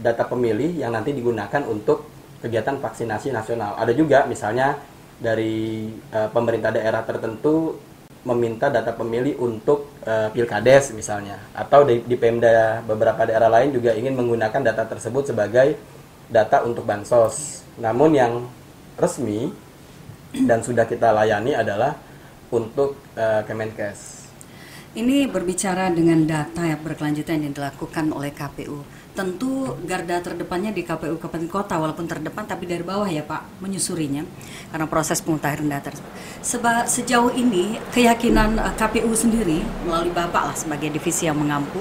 data 0.02 0.26
pemilih 0.26 0.74
yang 0.74 0.90
nanti 0.90 1.14
digunakan 1.14 1.62
untuk 1.62 2.10
kegiatan 2.42 2.82
vaksinasi 2.82 3.30
nasional. 3.30 3.78
Ada 3.78 3.94
juga 3.94 4.26
misalnya 4.26 4.82
dari 5.22 5.94
e, 5.94 6.18
pemerintah 6.34 6.74
daerah 6.74 7.06
tertentu 7.06 7.78
meminta 8.26 8.66
data 8.66 8.90
pemilih 8.98 9.38
untuk 9.38 9.94
e, 10.02 10.26
pilkades 10.34 10.90
misalnya, 10.90 11.38
atau 11.54 11.86
di, 11.86 12.02
di 12.02 12.18
Pemda 12.18 12.82
beberapa 12.82 13.22
daerah 13.30 13.46
lain 13.46 13.70
juga 13.70 13.94
ingin 13.94 14.18
menggunakan 14.18 14.74
data 14.74 14.90
tersebut 14.90 15.30
sebagai 15.30 15.78
data 16.32 16.64
untuk 16.64 16.88
bansos. 16.88 17.60
Namun 17.76 18.16
yang 18.16 18.32
resmi 18.96 19.52
dan 20.32 20.64
sudah 20.64 20.88
kita 20.88 21.12
layani 21.12 21.52
adalah 21.52 22.00
untuk 22.48 22.96
uh, 23.20 23.44
Kemenkes. 23.44 24.24
Ini 24.92 25.24
berbicara 25.24 25.88
dengan 25.88 26.20
data 26.28 26.68
yang 26.68 26.76
berkelanjutan 26.84 27.40
yang 27.40 27.56
dilakukan 27.56 28.12
oleh 28.12 28.28
KPU. 28.28 28.84
Tentu 29.16 29.76
garda 29.88 30.20
terdepannya 30.20 30.72
di 30.72 30.84
KPU 30.84 31.16
Kabupaten 31.16 31.48
Kota 31.48 31.80
walaupun 31.80 32.04
terdepan 32.04 32.44
tapi 32.44 32.68
dari 32.68 32.84
bawah 32.84 33.08
ya 33.08 33.24
Pak 33.24 33.64
menyusurinya 33.64 34.24
karena 34.68 34.86
proses 34.88 35.24
pemutahiran 35.24 35.68
data. 35.68 35.96
Seba, 36.44 36.84
sejauh 36.84 37.32
ini 37.32 37.80
keyakinan 37.92 38.60
eh, 38.60 38.72
KPU 38.76 39.12
sendiri 39.16 39.64
melalui 39.88 40.12
Bapak 40.12 40.52
lah 40.52 40.56
sebagai 40.56 40.92
divisi 40.92 41.24
yang 41.24 41.40
mengampu 41.40 41.80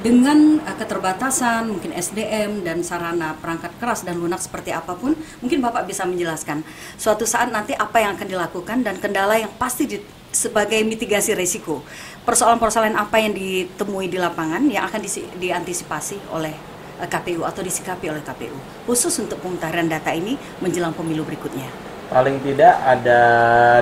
dengan 0.00 0.56
uh, 0.64 0.76
keterbatasan 0.80 1.68
mungkin 1.68 1.92
SDM 1.92 2.64
dan 2.64 2.80
sarana 2.80 3.36
perangkat 3.36 3.68
keras 3.76 4.00
dan 4.00 4.16
lunak 4.16 4.40
seperti 4.40 4.72
apa 4.72 4.96
pun 4.96 5.12
mungkin 5.44 5.60
Bapak 5.60 5.84
bisa 5.84 6.08
menjelaskan 6.08 6.64
suatu 6.96 7.28
saat 7.28 7.52
nanti 7.52 7.76
apa 7.76 8.00
yang 8.00 8.16
akan 8.16 8.28
dilakukan 8.28 8.80
dan 8.80 8.96
kendala 8.96 9.36
yang 9.36 9.52
pasti 9.60 9.84
di, 9.84 10.00
sebagai 10.32 10.80
mitigasi 10.88 11.36
risiko 11.36 11.84
persoalan-persoalan 12.24 12.96
apa 12.96 13.20
yang 13.20 13.36
ditemui 13.36 14.08
di 14.08 14.16
lapangan 14.16 14.64
yang 14.72 14.88
akan 14.88 15.04
di, 15.04 15.10
diantisipasi 15.36 16.32
oleh 16.32 16.56
uh, 16.96 17.04
eh, 17.04 17.08
KPU 17.08 17.44
atau 17.44 17.60
disikapi 17.60 18.08
oleh 18.08 18.24
KPU 18.24 18.56
khusus 18.88 19.12
untuk 19.20 19.36
pemutahiran 19.44 19.84
data 19.84 20.16
ini 20.16 20.40
menjelang 20.64 20.96
pemilu 20.96 21.28
berikutnya. 21.28 21.68
Paling 22.08 22.42
tidak 22.42 22.74
ada 22.82 23.22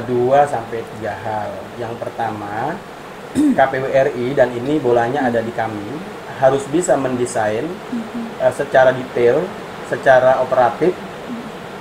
dua 0.04 0.44
sampai 0.44 0.84
tiga 0.84 1.16
hal. 1.16 1.48
Yang 1.80 1.96
pertama 1.96 2.76
KPU 3.36 3.86
RI 3.88 4.32
dan 4.32 4.48
ini 4.54 4.80
bolanya 4.80 5.28
ada 5.28 5.44
di 5.44 5.52
kami 5.52 5.84
harus 6.38 6.62
bisa 6.70 6.94
mendesain 6.94 7.66
uh, 8.38 8.52
secara 8.54 8.94
detail, 8.94 9.42
secara 9.90 10.38
operatif 10.40 10.94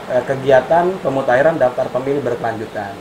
uh, 0.10 0.24
kegiatan 0.26 0.92
pemutahiran 1.06 1.56
daftar 1.56 1.88
pemilih 1.94 2.26
berkelanjutan. 2.26 2.94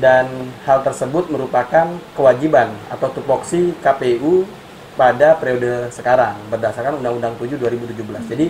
Dan 0.00 0.54
hal 0.64 0.80
tersebut 0.86 1.28
merupakan 1.28 1.90
kewajiban 2.14 2.72
atau 2.88 3.10
tupoksi 3.10 3.74
KPU 3.82 4.46
pada 4.94 5.34
periode 5.36 5.90
sekarang 5.92 6.38
berdasarkan 6.48 7.02
Undang-Undang 7.02 7.36
7 7.36 7.58
2017. 7.58 8.30
Jadi 8.32 8.46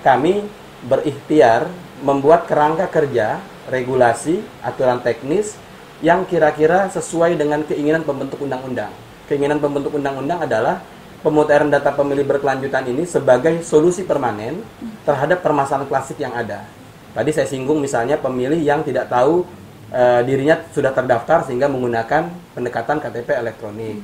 kami 0.00 0.48
berikhtiar 0.88 1.68
membuat 2.00 2.48
kerangka 2.48 2.88
kerja, 2.88 3.42
regulasi, 3.68 4.40
aturan 4.64 5.02
teknis 5.04 5.58
yang 5.98 6.22
kira-kira 6.26 6.86
sesuai 6.94 7.34
dengan 7.34 7.66
keinginan 7.66 8.06
pembentuk 8.06 8.38
undang-undang. 8.38 8.90
Keinginan 9.26 9.58
pembentuk 9.58 9.98
undang-undang 9.98 10.46
adalah 10.46 10.80
pemutaran 11.20 11.66
data 11.66 11.90
pemilih 11.90 12.22
berkelanjutan 12.22 12.86
ini 12.86 13.02
sebagai 13.02 13.60
solusi 13.66 14.06
permanen 14.06 14.62
terhadap 15.02 15.42
permasalahan 15.42 15.90
klasik 15.90 16.22
yang 16.22 16.32
ada. 16.34 16.62
Tadi 17.10 17.30
saya 17.34 17.50
singgung 17.50 17.82
misalnya 17.82 18.14
pemilih 18.14 18.62
yang 18.62 18.86
tidak 18.86 19.10
tahu 19.10 19.42
e, 19.90 20.02
dirinya 20.22 20.62
sudah 20.70 20.94
terdaftar 20.94 21.50
sehingga 21.50 21.66
menggunakan 21.66 22.30
pendekatan 22.54 23.02
KTP 23.02 23.34
elektronik. 23.34 23.98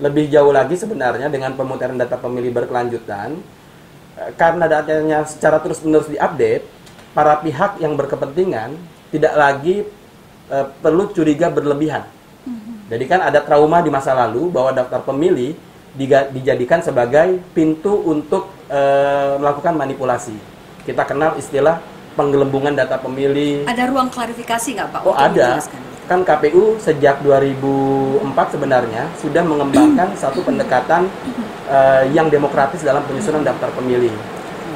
Lebih 0.00 0.32
jauh 0.32 0.50
lagi 0.50 0.74
sebenarnya 0.74 1.30
dengan 1.30 1.54
pemutaran 1.54 1.94
data 1.94 2.18
pemilih 2.18 2.50
berkelanjutan 2.50 3.38
e, 4.18 4.22
karena 4.34 4.66
datanya 4.66 5.22
secara 5.30 5.62
terus-menerus 5.62 6.10
diupdate, 6.10 6.66
para 7.14 7.38
pihak 7.38 7.78
yang 7.78 7.94
berkepentingan 7.94 8.74
tidak 9.14 9.34
lagi 9.38 9.86
e, 10.50 10.58
perlu 10.82 11.14
curiga 11.14 11.48
berlebihan. 11.48 12.04
Jadi 12.90 13.04
kan 13.06 13.22
ada 13.22 13.38
trauma 13.46 13.78
di 13.78 13.88
masa 13.88 14.10
lalu 14.18 14.50
bahwa 14.50 14.74
daftar 14.74 14.98
pemilih 15.06 15.54
dijadikan 16.34 16.82
sebagai 16.82 17.38
pintu 17.54 18.02
untuk 18.02 18.50
e, 18.66 18.80
melakukan 19.38 19.78
manipulasi. 19.78 20.34
Kita 20.82 21.06
kenal 21.06 21.38
istilah 21.38 21.78
penggelembungan 22.18 22.74
data 22.74 22.98
pemilih. 22.98 23.70
Ada 23.70 23.86
ruang 23.86 24.10
klarifikasi 24.10 24.68
nggak 24.74 24.88
Pak? 24.90 25.00
Oh 25.06 25.14
ada. 25.14 25.62
Kan 26.10 26.26
KPU 26.26 26.82
sejak 26.82 27.22
2004 27.22 28.54
sebenarnya 28.58 29.06
sudah 29.22 29.46
mengembangkan 29.46 30.10
satu 30.22 30.42
pendekatan 30.42 31.06
e, 31.70 31.78
yang 32.10 32.26
demokratis 32.26 32.82
dalam 32.82 33.06
penyusunan 33.06 33.46
daftar 33.46 33.70
pemilih. 33.78 34.10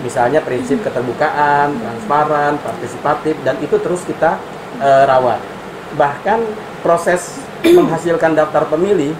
Misalnya 0.06 0.38
prinsip 0.38 0.86
keterbukaan, 0.86 1.74
transparan, 1.74 2.62
partisipatif, 2.62 3.34
dan 3.42 3.58
itu 3.58 3.74
terus 3.82 4.06
kita 4.06 4.38
e, 4.78 4.88
rawat. 5.10 5.53
Bahkan 5.94 6.40
proses 6.82 7.38
menghasilkan 7.62 8.34
daftar 8.34 8.66
pemilih 8.66 9.14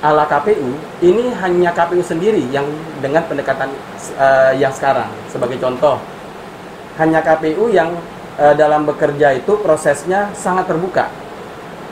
ala 0.00 0.24
KPU 0.24 0.72
ini 1.04 1.28
hanya 1.44 1.76
KPU 1.76 2.00
sendiri 2.00 2.40
yang 2.48 2.64
dengan 3.04 3.24
pendekatan 3.28 3.68
uh, 4.16 4.52
yang 4.56 4.72
sekarang. 4.72 5.08
Sebagai 5.28 5.60
contoh 5.60 6.00
hanya 6.96 7.20
KPU 7.20 7.68
yang 7.68 7.94
uh, 8.40 8.54
dalam 8.56 8.88
bekerja 8.88 9.36
itu 9.36 9.60
prosesnya 9.60 10.32
sangat 10.32 10.68
terbuka. 10.68 11.08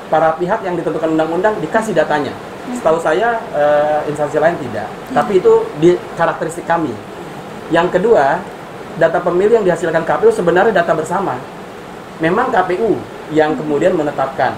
Para 0.09 0.33
pihak 0.41 0.65
yang 0.65 0.73
ditentukan 0.73 1.13
undang-undang 1.13 1.61
dikasih 1.61 1.93
datanya. 1.93 2.33
Setahu 2.73 3.01
saya 3.01 3.41
uh, 3.53 4.01
instansi 4.09 4.41
lain 4.41 4.57
tidak. 4.61 4.89
Tapi 5.13 5.41
itu 5.41 5.53
di 5.77 5.97
karakteristik 6.17 6.65
kami. 6.65 6.93
Yang 7.69 8.01
kedua 8.01 8.41
data 8.97 9.21
pemilih 9.21 9.61
yang 9.61 9.67
dihasilkan 9.69 10.09
KPU 10.09 10.33
sebenarnya 10.33 10.81
data 10.81 10.97
bersama. 10.97 11.37
Memang 12.25 12.49
KPU 12.49 12.97
yang 13.35 13.55
kemudian 13.57 13.95
menetapkan 13.95 14.57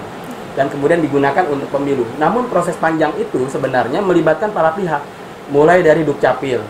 dan 0.59 0.67
kemudian 0.67 0.99
digunakan 0.99 1.47
untuk 1.47 1.71
pemilu. 1.71 2.07
Namun 2.19 2.51
proses 2.51 2.75
panjang 2.79 3.15
itu 3.19 3.47
sebenarnya 3.47 4.03
melibatkan 4.03 4.51
para 4.51 4.75
pihak, 4.75 5.03
mulai 5.51 5.83
dari 5.83 6.03
Dukcapil. 6.03 6.63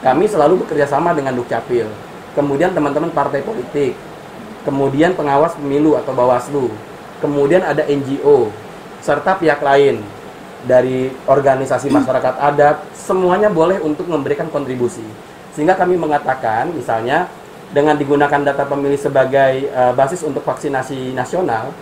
Kami 0.00 0.24
selalu 0.24 0.64
bekerja 0.64 0.88
sama 0.88 1.12
dengan 1.12 1.36
Dukcapil. 1.36 1.88
Kemudian 2.32 2.72
teman-teman 2.72 3.12
partai 3.12 3.40
politik, 3.40 3.96
kemudian 4.64 5.16
pengawas 5.16 5.56
pemilu 5.56 5.96
atau 5.96 6.12
Bawaslu, 6.12 6.68
kemudian 7.20 7.64
ada 7.64 7.84
NGO, 7.88 8.52
serta 9.00 9.40
pihak 9.40 9.60
lain 9.64 10.04
dari 10.66 11.14
organisasi 11.24 11.88
masyarakat 11.88 12.34
adat, 12.36 12.82
semuanya 12.92 13.48
boleh 13.48 13.80
untuk 13.80 14.10
memberikan 14.10 14.50
kontribusi. 14.52 15.04
Sehingga 15.56 15.78
kami 15.78 15.96
mengatakan, 15.96 16.68
misalnya 16.74 17.30
dengan 17.74 17.98
digunakan 17.98 18.40
data 18.42 18.62
pemilih 18.66 18.98
sebagai 18.98 19.70
uh, 19.74 19.92
basis 19.96 20.22
untuk 20.22 20.46
vaksinasi 20.46 21.14
nasional, 21.14 21.74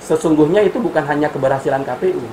sesungguhnya 0.00 0.64
itu 0.64 0.80
bukan 0.80 1.04
hanya 1.04 1.28
keberhasilan 1.28 1.84
KPU, 1.84 2.24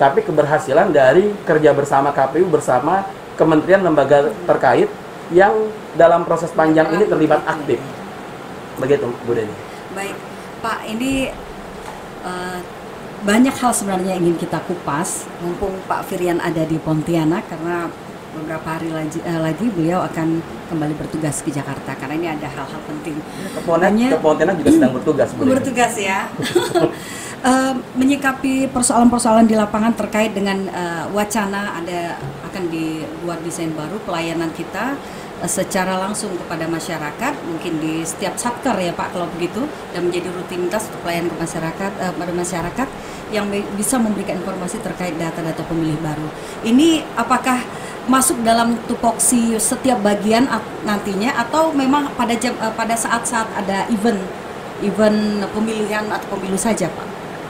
tapi 0.00 0.24
keberhasilan 0.26 0.90
dari 0.90 1.30
kerja 1.46 1.70
bersama 1.76 2.10
KPU 2.10 2.50
bersama 2.50 3.06
kementerian 3.38 3.86
lembaga 3.86 4.34
terkait 4.48 4.90
yang 5.30 5.54
dalam 5.94 6.24
proses 6.24 6.50
panjang 6.50 6.88
ini 6.94 7.04
terlibat 7.06 7.44
aktif. 7.44 7.78
Begitu, 8.80 9.06
Bu 9.26 9.32
Deni. 9.34 9.54
Baik, 9.92 10.16
Pak, 10.62 10.78
ini 10.86 11.30
uh, 12.22 12.58
banyak 13.22 13.54
hal 13.54 13.72
sebenarnya 13.74 14.14
ingin 14.18 14.38
kita 14.38 14.62
kupas. 14.66 15.26
Mumpung 15.42 15.74
Pak 15.90 16.06
Firian 16.06 16.38
ada 16.38 16.62
di 16.62 16.78
Pontianak 16.78 17.46
karena 17.50 17.90
beberapa 18.38 18.68
hari 18.78 18.90
lagi, 18.94 19.18
uh, 19.26 19.40
lagi 19.42 19.66
beliau 19.74 20.00
akan 20.06 20.38
kembali 20.70 20.94
bertugas 20.94 21.42
ke 21.42 21.50
Jakarta 21.50 21.98
karena 21.98 22.14
ini 22.14 22.28
ada 22.30 22.46
hal-hal 22.46 22.80
penting. 22.86 23.18
Ke 24.14 24.20
Pontianak, 24.22 24.54
juga 24.62 24.70
sedang 24.70 24.92
bertugas. 24.94 25.28
Bertugas 25.34 25.92
ya. 25.98 26.30
uh, 27.42 27.74
menyikapi 28.00 28.70
persoalan-persoalan 28.70 29.50
di 29.50 29.58
lapangan 29.58 29.92
terkait 29.98 30.32
dengan 30.32 30.70
uh, 30.70 31.04
wacana 31.10 31.82
ada 31.82 32.16
akan 32.48 32.64
dibuat 32.70 33.42
desain 33.42 33.74
baru 33.74 33.98
pelayanan 34.06 34.54
kita 34.54 34.94
uh, 35.42 35.50
secara 35.50 35.98
langsung 35.98 36.30
kepada 36.38 36.70
masyarakat 36.70 37.34
mungkin 37.44 37.82
di 37.82 38.06
setiap 38.06 38.38
satker 38.38 38.78
ya 38.78 38.94
Pak 38.94 39.16
kalau 39.16 39.26
begitu 39.34 39.66
dan 39.90 40.06
menjadi 40.06 40.30
rutinitas 40.30 40.86
untuk 40.88 41.02
pelayanan 41.04 41.28
ke 41.34 41.38
masyarakat 41.42 41.92
uh, 42.00 42.12
pada 42.14 42.32
masyarakat 42.32 42.88
yang 43.28 43.44
bisa 43.76 44.00
memberikan 44.00 44.40
informasi 44.40 44.80
terkait 44.80 45.12
data-data 45.20 45.60
pemilih 45.68 46.00
baru. 46.00 46.28
Ini 46.64 47.04
apakah 47.12 47.60
masuk 48.08 48.40
dalam 48.40 48.74
tupoksi 48.88 49.60
setiap 49.60 50.00
bagian 50.00 50.48
nantinya 50.82 51.36
atau 51.36 51.70
memang 51.76 52.08
pada 52.16 52.32
jam 52.34 52.56
uh, 52.58 52.72
pada 52.72 52.96
saat-saat 52.96 53.46
ada 53.52 53.84
event 53.92 54.18
event 54.80 55.44
pemilihan 55.52 56.08
atau 56.08 56.26
pemilu 56.34 56.56
saja 56.56 56.88
Pak? 56.88 57.06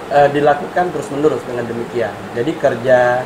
Uh, 0.09 0.29
dilakukan 0.35 0.90
terus 0.90 1.07
menerus 1.14 1.40
dengan 1.47 1.64
demikian. 1.71 2.11
Jadi 2.35 2.53
kerja 2.59 3.23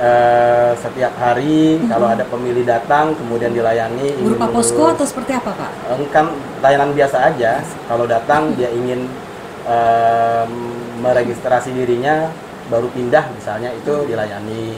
uh, 0.00 0.72
setiap 0.80 1.12
hari 1.20 1.76
mm 1.76 1.84
-hmm. 1.84 1.90
kalau 1.92 2.06
ada 2.08 2.24
pemilih 2.24 2.64
datang 2.64 3.12
kemudian 3.12 3.52
dilayani. 3.52 4.16
Berupa 4.24 4.48
posko 4.48 4.88
atau 4.88 5.04
seperti 5.04 5.36
apa 5.36 5.52
Pak? 5.52 5.70
Uh, 5.92 6.08
kan 6.08 6.32
layanan 6.64 6.96
biasa 6.96 7.34
aja. 7.34 7.60
Yes. 7.60 7.68
Kalau 7.86 8.08
datang 8.08 8.56
dia 8.56 8.72
ingin 8.72 9.06
meregistrasi 10.98 11.70
dirinya 11.70 12.26
baru 12.66 12.90
pindah 12.90 13.22
misalnya 13.34 13.70
itu 13.70 14.06
dilayani 14.08 14.74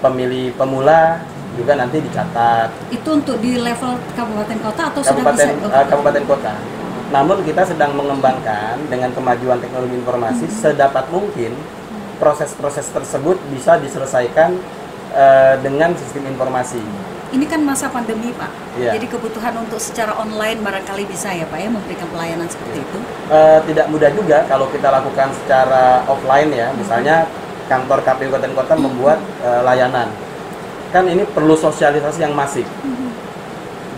pemilih 0.00 0.56
pemula 0.56 1.20
juga 1.54 1.76
nanti 1.76 2.00
dicatat. 2.00 2.68
Itu 2.88 3.20
untuk 3.20 3.36
di 3.38 3.60
level 3.60 4.00
kabupaten 4.16 4.58
kota 4.64 4.82
atau 4.90 5.00
kabupaten, 5.04 5.46
sudah 5.46 5.68
bisa? 5.68 5.76
Uh, 5.76 5.86
kabupaten 5.86 6.24
kota. 6.24 6.52
Namun 7.10 7.36
kita 7.42 7.62
sedang 7.66 7.92
mengembangkan 7.98 8.78
dengan 8.86 9.10
kemajuan 9.12 9.58
teknologi 9.58 9.94
informasi 9.98 10.46
hmm. 10.46 10.56
sedapat 10.56 11.04
mungkin 11.10 11.52
proses-proses 12.22 12.86
tersebut 12.92 13.36
bisa 13.50 13.80
diselesaikan 13.82 14.54
uh, 15.12 15.54
dengan 15.60 15.92
sistem 15.98 16.30
informasi. 16.30 16.80
Ini 17.30 17.46
kan 17.46 17.62
masa 17.62 17.86
pandemi 17.86 18.34
Pak, 18.34 18.50
ya. 18.74 18.90
jadi 18.90 19.06
kebutuhan 19.06 19.54
untuk 19.62 19.78
secara 19.78 20.18
online 20.18 20.58
barangkali 20.66 21.06
bisa 21.06 21.30
ya 21.30 21.46
Pak 21.46 21.62
ya 21.62 21.70
memberikan 21.70 22.10
pelayanan 22.10 22.50
seperti 22.50 22.82
itu? 22.82 22.98
Uh, 23.30 23.62
tidak 23.70 23.86
mudah 23.86 24.10
juga 24.10 24.42
kalau 24.50 24.66
kita 24.74 24.90
lakukan 24.90 25.30
secara 25.38 26.02
offline 26.10 26.50
ya, 26.50 26.74
misalnya 26.74 27.30
kantor 27.70 28.02
KPU 28.02 28.34
Kabupaten 28.34 28.52
Kota 28.58 28.74
membuat 28.74 29.22
uh, 29.46 29.62
layanan. 29.62 30.10
Kan 30.90 31.06
ini 31.06 31.22
perlu 31.22 31.54
sosialisasi 31.54 32.26
yang 32.26 32.34
masif. 32.34 32.66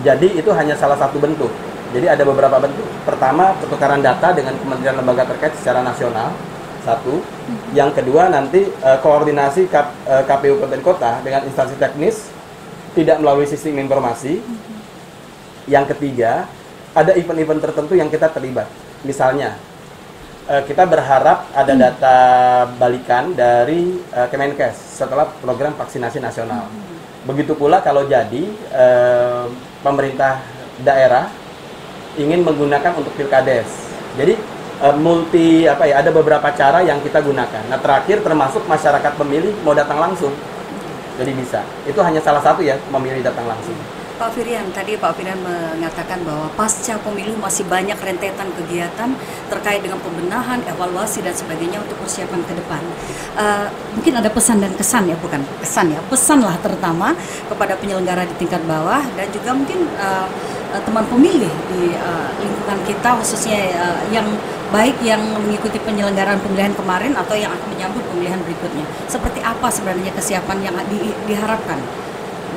Jadi 0.04 0.36
itu 0.36 0.52
hanya 0.52 0.76
salah 0.76 1.00
satu 1.00 1.16
bentuk. 1.16 1.48
Jadi 1.96 2.04
ada 2.04 2.20
beberapa 2.28 2.60
bentuk. 2.60 2.84
Pertama, 3.08 3.56
pertukaran 3.56 4.04
data 4.04 4.36
dengan 4.36 4.52
kementerian 4.60 5.00
lembaga 5.00 5.24
terkait 5.32 5.56
secara 5.56 5.80
nasional. 5.80 6.36
Satu. 6.82 7.22
Yang 7.72 8.02
kedua 8.02 8.28
nanti 8.28 8.66
uh, 8.82 8.98
koordinasi 9.00 9.70
K, 9.70 9.76
uh, 9.78 9.84
eh, 10.18 10.22
KPU 10.26 10.58
Kabupaten 10.58 10.82
Kota 10.82 11.12
dengan 11.22 11.46
instansi 11.46 11.78
teknis 11.78 12.28
tidak 12.92 13.22
melalui 13.22 13.46
sistem 13.48 13.78
informasi. 13.80 14.42
Yang 15.70 15.94
ketiga, 15.94 16.50
ada 16.92 17.14
event-event 17.14 17.62
tertentu 17.62 17.94
yang 17.94 18.10
kita 18.10 18.26
terlibat. 18.34 18.66
Misalnya, 19.06 19.54
uh, 20.48 20.62
kita 20.66 20.88
berharap 20.88 21.50
ada 21.52 21.72
hmm. 21.74 21.80
data 21.80 22.16
balikan 22.78 23.34
dari 23.36 23.98
uh, 24.14 24.26
Kemenkes 24.26 25.02
setelah 25.02 25.28
program 25.42 25.76
vaksinasi 25.76 26.18
nasional. 26.18 26.66
Hmm. 26.66 27.28
Begitu 27.28 27.54
pula 27.54 27.78
kalau 27.84 28.06
jadi 28.06 28.44
uh, 28.74 29.46
pemerintah 29.84 30.42
daerah 30.82 31.30
ingin 32.18 32.42
menggunakan 32.42 32.92
untuk 32.98 33.14
pilkades. 33.14 33.68
Jadi 34.18 34.34
uh, 34.82 34.96
multi 34.98 35.64
apa 35.64 35.86
ya 35.86 36.02
ada 36.02 36.10
beberapa 36.10 36.50
cara 36.52 36.82
yang 36.82 36.98
kita 37.00 37.22
gunakan. 37.22 37.62
Nah 37.70 37.78
terakhir 37.78 38.20
termasuk 38.20 38.66
masyarakat 38.66 39.12
pemilih 39.14 39.54
mau 39.62 39.76
datang 39.76 40.02
langsung. 40.02 40.34
Jadi 41.20 41.32
bisa. 41.36 41.60
Itu 41.84 42.00
hanya 42.00 42.24
salah 42.24 42.40
satu 42.40 42.64
ya 42.64 42.80
memilih 42.88 43.20
datang 43.20 43.44
langsung. 43.44 43.76
Pak 44.22 44.38
Firian, 44.38 44.70
tadi 44.70 44.94
Pak 44.94 45.18
Firian 45.18 45.42
mengatakan 45.42 46.22
bahwa 46.22 46.46
pasca 46.54 46.94
pemilu 47.02 47.34
masih 47.42 47.66
banyak 47.66 47.98
rentetan 47.98 48.54
kegiatan 48.54 49.10
terkait 49.50 49.82
dengan 49.82 49.98
pembenahan, 49.98 50.62
evaluasi 50.62 51.26
dan 51.26 51.34
sebagainya 51.34 51.82
untuk 51.82 51.98
persiapan 51.98 52.38
ke 52.46 52.54
depan. 52.54 52.78
Uh, 53.34 53.66
mungkin 53.98 54.22
ada 54.22 54.30
pesan 54.30 54.62
dan 54.62 54.70
kesan 54.78 55.10
ya, 55.10 55.18
bukan 55.18 55.42
kesan 55.58 55.90
ya, 55.90 55.98
pesan 56.06 56.38
lah 56.38 56.54
terutama 56.62 57.18
kepada 57.50 57.74
penyelenggara 57.74 58.22
di 58.22 58.38
tingkat 58.38 58.62
bawah 58.62 59.02
dan 59.18 59.26
juga 59.34 59.58
mungkin 59.58 59.90
uh, 59.98 60.30
teman 60.86 61.02
pemilih 61.10 61.50
di 61.74 61.90
uh, 61.98 62.30
lingkungan 62.38 62.78
kita 62.86 63.18
khususnya 63.18 63.74
uh, 63.74 64.06
yang 64.14 64.38
baik 64.70 65.02
yang 65.02 65.18
mengikuti 65.34 65.82
penyelenggaraan 65.82 66.38
pemilihan 66.38 66.70
kemarin 66.78 67.18
atau 67.18 67.34
yang 67.34 67.50
akan 67.50 67.74
menyambut 67.74 68.06
pemilihan 68.06 68.38
berikutnya. 68.46 68.86
Seperti 69.10 69.42
apa 69.42 69.66
sebenarnya 69.66 70.14
kesiapan 70.14 70.62
yang 70.62 70.78
di, 70.86 71.10
diharapkan 71.26 71.82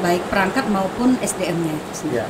baik 0.02 0.24
perangkat 0.32 0.66
maupun 0.72 1.16
SDM-nya 1.22 1.74
itu 1.76 1.92
sendiri. 1.94 2.24
Ya. 2.24 2.28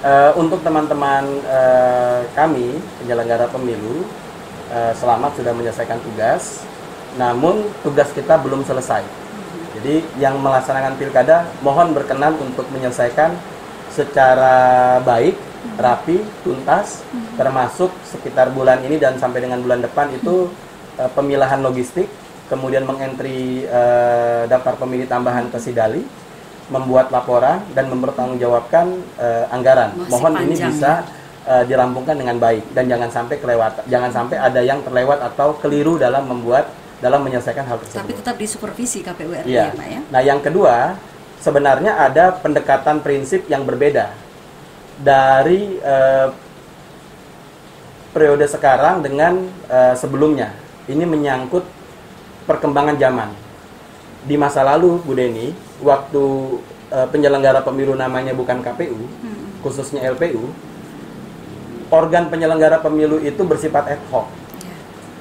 Uh, 0.00 0.32
untuk 0.40 0.64
teman-teman 0.64 1.28
uh, 1.44 2.24
kami 2.32 2.80
penyelenggara 3.04 3.44
pemilu 3.52 4.08
uh, 4.72 4.96
selamat 4.96 5.36
sudah 5.36 5.52
menyelesaikan 5.52 6.00
tugas, 6.00 6.64
namun 7.20 7.68
tugas 7.84 8.08
kita 8.16 8.40
belum 8.40 8.64
selesai. 8.64 9.04
Jadi 9.76 10.02
yang 10.16 10.40
melaksanakan 10.40 10.96
pilkada 10.96 11.46
mohon 11.60 11.92
berkenan 11.92 12.32
untuk 12.40 12.64
menyelesaikan 12.72 13.36
secara 13.92 14.98
baik, 15.04 15.36
rapi, 15.76 16.24
tuntas, 16.46 17.04
termasuk 17.36 17.92
sekitar 18.08 18.56
bulan 18.56 18.80
ini 18.80 18.96
dan 18.96 19.20
sampai 19.20 19.44
dengan 19.44 19.60
bulan 19.60 19.84
depan 19.84 20.08
itu 20.16 20.48
uh, 20.96 21.10
pemilahan 21.12 21.60
logistik, 21.60 22.08
kemudian 22.48 22.88
mengentri 22.88 23.68
uh, 23.68 24.48
daftar 24.48 24.80
pemilih 24.80 25.04
tambahan 25.04 25.52
ke 25.52 25.60
Sidali 25.60 26.02
membuat 26.70 27.10
laporan 27.10 27.60
dan 27.74 27.90
mempertanggungjawabkan 27.90 28.86
uh, 29.18 29.44
anggaran. 29.50 29.90
Masih 29.98 30.10
Mohon 30.14 30.32
ini 30.46 30.54
panjang, 30.54 30.70
bisa 30.70 30.92
uh, 31.44 31.62
dirampungkan 31.66 32.16
dengan 32.16 32.36
baik 32.38 32.64
dan 32.72 32.86
jangan 32.86 33.10
sampai 33.10 33.36
kelewat, 33.42 33.72
jangan 33.90 34.10
sampai 34.14 34.36
ada 34.38 34.60
yang 34.62 34.78
terlewat 34.86 35.18
atau 35.20 35.58
keliru 35.58 35.98
dalam 35.98 36.30
membuat 36.30 36.70
dalam 37.00 37.24
menyelesaikan 37.24 37.64
hal 37.64 37.80
tersebut. 37.80 38.00
Tapi 38.04 38.12
tetap 38.12 38.36
disupervisi 38.36 39.00
KPU 39.00 39.32
RI 39.32 39.48
Iya. 39.48 39.72
ya, 39.72 39.76
Pak 39.76 39.86
ya. 39.88 40.00
Nah, 40.12 40.20
yang 40.20 40.40
kedua, 40.44 41.00
sebenarnya 41.40 41.96
ada 41.96 42.36
pendekatan 42.36 43.00
prinsip 43.00 43.48
yang 43.48 43.64
berbeda 43.64 44.12
dari 45.00 45.80
eh, 45.80 46.28
periode 48.12 48.44
sekarang 48.46 49.00
dengan 49.00 49.48
eh, 49.66 49.96
sebelumnya. 49.96 50.52
Ini 50.86 51.08
menyangkut 51.08 51.64
perkembangan 52.44 53.00
zaman. 53.00 53.30
Di 54.20 54.36
masa 54.36 54.60
lalu, 54.60 55.00
Bu 55.00 55.16
Deni, 55.16 55.56
waktu 55.80 56.24
eh, 56.90 57.06
penyelenggara 57.06 57.62
pemilu 57.62 57.94
namanya 57.94 58.34
bukan 58.34 58.58
KPU, 58.60 58.98
Hmm. 58.98 59.62
khususnya 59.62 60.02
LPU, 60.10 60.50
organ 61.90 62.26
penyelenggara 62.30 62.78
pemilu 62.78 63.18
itu 63.18 63.42
bersifat 63.42 63.94
ad 63.94 64.02
hoc 64.10 64.26
Iya. 64.58 64.74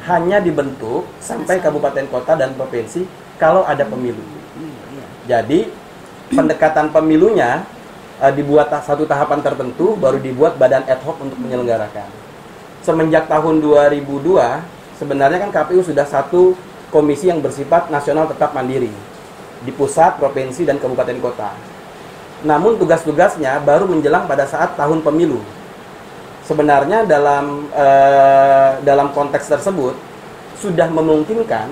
hanya 0.10 0.38
dibentuk 0.42 1.06
sampai 1.22 1.62
kabupaten 1.62 2.06
kota 2.10 2.34
dan 2.34 2.54
provinsi 2.54 3.06
kalau 3.38 3.66
ada 3.66 3.86
pemilu. 3.86 4.22
Hmm, 4.58 4.74
iya. 4.94 5.06
Jadi 5.30 5.70
pendekatan 6.30 6.90
pemilunya 6.90 7.66
eh, 8.20 8.34
dibuat 8.34 8.74
satu 8.84 9.06
tahapan 9.06 9.40
tertentu 9.40 9.94
baru 9.96 10.18
dibuat 10.18 10.58
badan 10.58 10.84
ad 10.86 11.02
hoc 11.06 11.22
untuk 11.22 11.38
menyelenggarakan. 11.38 12.10
Semenjak 12.82 13.30
tahun 13.30 13.62
2002 13.62 14.66
sebenarnya 14.98 15.38
kan 15.48 15.52
KPU 15.54 15.86
sudah 15.86 16.04
satu 16.04 16.58
komisi 16.90 17.30
yang 17.30 17.40
bersifat 17.40 17.88
nasional 17.88 18.26
tetap 18.26 18.52
mandiri 18.52 18.90
di 19.64 19.72
pusat, 19.76 20.20
provinsi 20.20 20.64
dan 20.64 20.80
kabupaten 20.80 21.20
kota. 21.20 21.52
Namun 22.48 22.80
tugas-tugasnya 22.80 23.60
baru 23.68 23.84
menjelang 23.84 24.24
pada 24.28 24.48
saat 24.48 24.80
tahun 24.80 25.04
pemilu. 25.04 25.44
Sebenarnya 26.48 27.06
dalam 27.06 27.68
eh, 27.70 28.72
dalam 28.82 29.12
konteks 29.12 29.52
tersebut 29.52 29.94
sudah 30.58 30.88
memungkinkan 30.90 31.70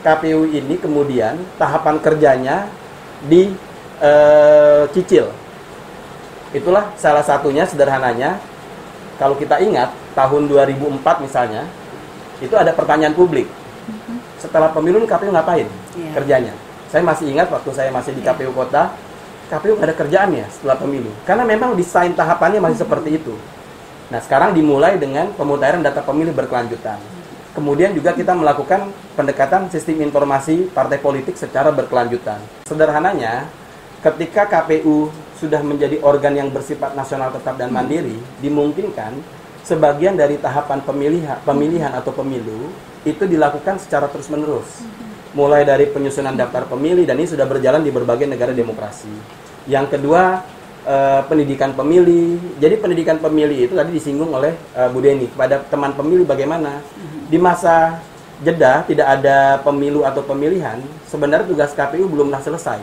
KPU 0.00 0.48
ini 0.48 0.78
kemudian 0.78 1.36
tahapan 1.58 1.98
kerjanya 1.98 2.70
dicicil. 3.26 5.26
Itulah 6.54 6.94
salah 6.96 7.26
satunya 7.26 7.68
sederhananya 7.68 8.38
kalau 9.18 9.34
kita 9.34 9.58
ingat 9.60 9.90
tahun 10.14 10.46
2004 10.46 11.26
misalnya 11.26 11.66
itu 12.38 12.54
ada 12.54 12.70
pertanyaan 12.72 13.12
publik. 13.12 13.50
Setelah 14.38 14.70
pemilu 14.70 15.02
KPU 15.02 15.34
ngapain 15.34 15.66
Iya. 15.98 16.14
kerjanya? 16.14 16.54
Saya 16.88 17.04
masih 17.04 17.28
ingat 17.28 17.52
waktu 17.52 17.70
saya 17.76 17.92
masih 17.92 18.16
di. 18.16 18.24
KPU 18.24 18.52
kota, 18.56 18.96
KPU 19.52 19.76
nggak 19.76 19.88
ada 19.92 19.96
kerjaannya 19.96 20.44
setelah 20.48 20.76
pemilu. 20.80 21.12
Karena 21.28 21.44
memang 21.44 21.76
desain 21.76 22.12
tahapannya 22.16 22.60
masih 22.64 22.84
seperti 22.84 23.20
itu. 23.20 23.36
Nah, 24.08 24.20
sekarang 24.24 24.56
dimulai 24.56 24.96
dengan 24.96 25.28
pemutahiran 25.36 25.84
data 25.84 26.00
pemilih 26.00 26.32
berkelanjutan. 26.32 26.96
Kemudian 27.52 27.92
juga 27.92 28.16
kita 28.16 28.32
melakukan 28.32 28.88
pendekatan 29.18 29.68
sistem 29.68 30.00
informasi 30.08 30.72
partai 30.72 30.96
politik 30.96 31.36
secara 31.36 31.68
berkelanjutan. 31.68 32.40
Sederhananya, 32.64 33.50
ketika 34.00 34.48
KPU 34.48 35.12
sudah 35.36 35.60
menjadi 35.60 36.00
organ 36.00 36.38
yang 36.38 36.48
bersifat 36.48 36.96
nasional 36.96 37.34
tetap 37.34 37.60
dan 37.60 37.68
mandiri, 37.68 38.16
dimungkinkan 38.40 39.20
sebagian 39.66 40.16
dari 40.16 40.40
tahapan 40.40 40.80
pemilihan, 40.80 41.36
pemilihan 41.44 41.92
atau 41.92 42.14
pemilu 42.16 42.72
itu 43.04 43.24
dilakukan 43.28 43.76
secara 43.76 44.08
terus-menerus. 44.08 44.86
Mulai 45.36 45.68
dari 45.68 45.88
penyusunan 45.88 46.32
daftar 46.32 46.64
pemilih 46.64 47.04
dan 47.04 47.20
ini 47.20 47.28
sudah 47.28 47.44
berjalan 47.44 47.84
di 47.84 47.92
berbagai 47.92 48.24
negara 48.24 48.56
demokrasi. 48.56 49.12
Yang 49.68 49.98
kedua, 49.98 50.40
eh, 50.88 51.20
pendidikan 51.28 51.76
pemilih. 51.76 52.40
Jadi 52.56 52.74
pendidikan 52.80 53.20
pemilih 53.20 53.68
itu 53.68 53.74
tadi 53.76 53.92
disinggung 53.92 54.32
oleh 54.32 54.56
eh, 54.72 54.88
Bu 54.88 55.04
Deni 55.04 55.28
kepada 55.28 55.60
teman 55.68 55.92
pemilih 55.92 56.24
bagaimana 56.24 56.80
di 57.28 57.36
masa 57.36 58.00
jeda 58.40 58.86
tidak 58.86 59.18
ada 59.20 59.60
pemilu 59.60 60.06
atau 60.06 60.22
pemilihan, 60.22 60.78
sebenarnya 61.10 61.50
tugas 61.50 61.74
KPU 61.74 62.06
belumlah 62.06 62.38
selesai 62.40 62.80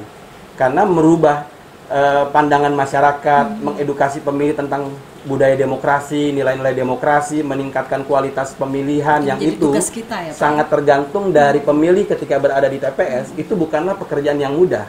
karena 0.56 0.88
merubah 0.88 1.48
eh, 1.92 2.26
pandangan 2.32 2.72
masyarakat, 2.72 3.46
mengedukasi 3.62 4.24
pemilih 4.24 4.56
tentang 4.56 4.92
budaya 5.26 5.58
demokrasi, 5.58 6.30
nilai-nilai 6.32 6.78
demokrasi, 6.78 7.42
meningkatkan 7.42 8.06
kualitas 8.06 8.54
pemilihan 8.54 9.26
yang 9.26 9.42
Jadi 9.42 9.58
itu 9.58 9.68
kita 9.74 10.18
ya, 10.22 10.32
Pak. 10.32 10.38
sangat 10.38 10.68
tergantung 10.70 11.34
dari 11.34 11.60
pemilih 11.60 12.06
ketika 12.06 12.38
berada 12.38 12.70
di 12.70 12.78
TPS 12.78 13.34
itu 13.36 13.58
bukanlah 13.58 13.98
pekerjaan 13.98 14.38
yang 14.38 14.54
mudah. 14.54 14.86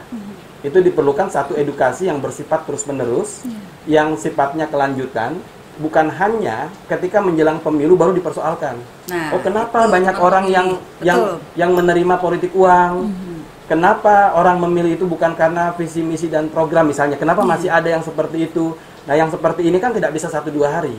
Itu 0.61 0.85
diperlukan 0.85 1.33
satu 1.33 1.57
edukasi 1.57 2.13
yang 2.13 2.21
bersifat 2.21 2.69
terus-menerus, 2.69 3.49
yang 3.89 4.19
sifatnya 4.21 4.69
kelanjutan, 4.69 5.41
bukan 5.77 6.09
hanya 6.09 6.73
ketika 6.89 7.21
menjelang 7.21 7.61
pemilu 7.61 7.97
baru 7.97 8.13
dipersoalkan. 8.17 8.77
Nah, 9.13 9.37
oh, 9.37 9.41
kenapa 9.41 9.85
itu 9.85 9.93
banyak 9.93 10.17
orang 10.21 10.45
yang 10.49 10.69
yang 11.05 11.21
Betul. 11.21 11.37
yang 11.57 11.71
menerima 11.77 12.15
politik 12.21 12.53
uang? 12.57 13.13
Kenapa 13.67 14.31
orang 14.39 14.63
memilih 14.63 14.95
itu 14.95 15.05
bukan 15.11 15.35
karena 15.35 15.75
visi 15.75 15.99
misi 15.99 16.31
dan 16.31 16.47
program 16.47 16.87
misalnya? 16.87 17.19
Kenapa 17.19 17.43
masih 17.43 17.67
ada 17.67 17.91
yang 17.91 17.99
seperti 17.99 18.47
itu? 18.47 18.79
Nah, 19.07 19.15
yang 19.15 19.31
seperti 19.31 19.63
ini 19.63 19.79
kan 19.79 19.95
tidak 19.95 20.11
bisa 20.11 20.27
satu 20.27 20.51
dua 20.51 20.69
hari, 20.69 20.95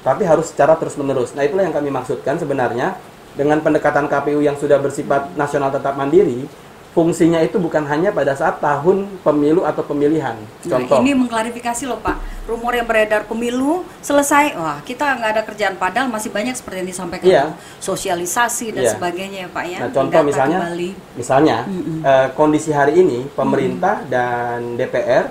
tapi 0.00 0.22
harus 0.22 0.48
secara 0.48 0.78
terus 0.78 0.94
menerus. 0.94 1.34
Nah, 1.34 1.42
itulah 1.42 1.62
yang 1.62 1.74
kami 1.74 1.90
maksudkan 1.90 2.38
sebenarnya 2.38 2.94
dengan 3.34 3.58
pendekatan 3.58 4.06
KPU 4.06 4.38
yang 4.38 4.54
sudah 4.54 4.78
bersifat 4.78 5.34
nasional 5.34 5.68
tetap 5.68 5.94
mandiri. 5.94 6.46
Fungsinya 6.90 7.38
itu 7.38 7.54
bukan 7.54 7.86
hanya 7.86 8.10
pada 8.10 8.34
saat 8.34 8.58
tahun 8.58 9.06
pemilu 9.22 9.62
atau 9.62 9.78
pemilihan. 9.80 10.34
Contoh, 10.58 10.98
Nah, 10.98 11.06
ini 11.06 11.14
mengklarifikasi 11.14 11.86
loh 11.86 12.02
Pak. 12.02 12.18
Rumor 12.50 12.74
yang 12.74 12.82
beredar 12.82 13.30
pemilu 13.30 13.86
selesai, 14.02 14.58
wah 14.58 14.82
kita 14.82 15.06
nggak 15.06 15.30
ada 15.38 15.42
kerjaan 15.46 15.78
padahal 15.78 16.10
masih 16.10 16.34
banyak 16.34 16.50
seperti 16.50 16.82
yang 16.82 16.90
disampaikan 16.90 17.26
Iya. 17.30 17.44
sosialisasi 17.78 18.74
dan 18.74 18.82
Iya. 18.82 18.90
sebagainya 18.98 19.38
ya 19.46 19.48
Pak 19.54 19.64
ya. 19.70 19.78
Nah, 19.78 19.90
contoh 19.94 20.18
Mendata 20.18 20.26
misalnya, 20.26 20.58
kembali. 20.66 20.90
misalnya 21.14 21.56
eh, 22.02 22.26
kondisi 22.34 22.70
hari 22.74 22.92
ini 22.98 23.18
pemerintah 23.30 24.02
dan 24.10 24.74
DPR 24.74 25.30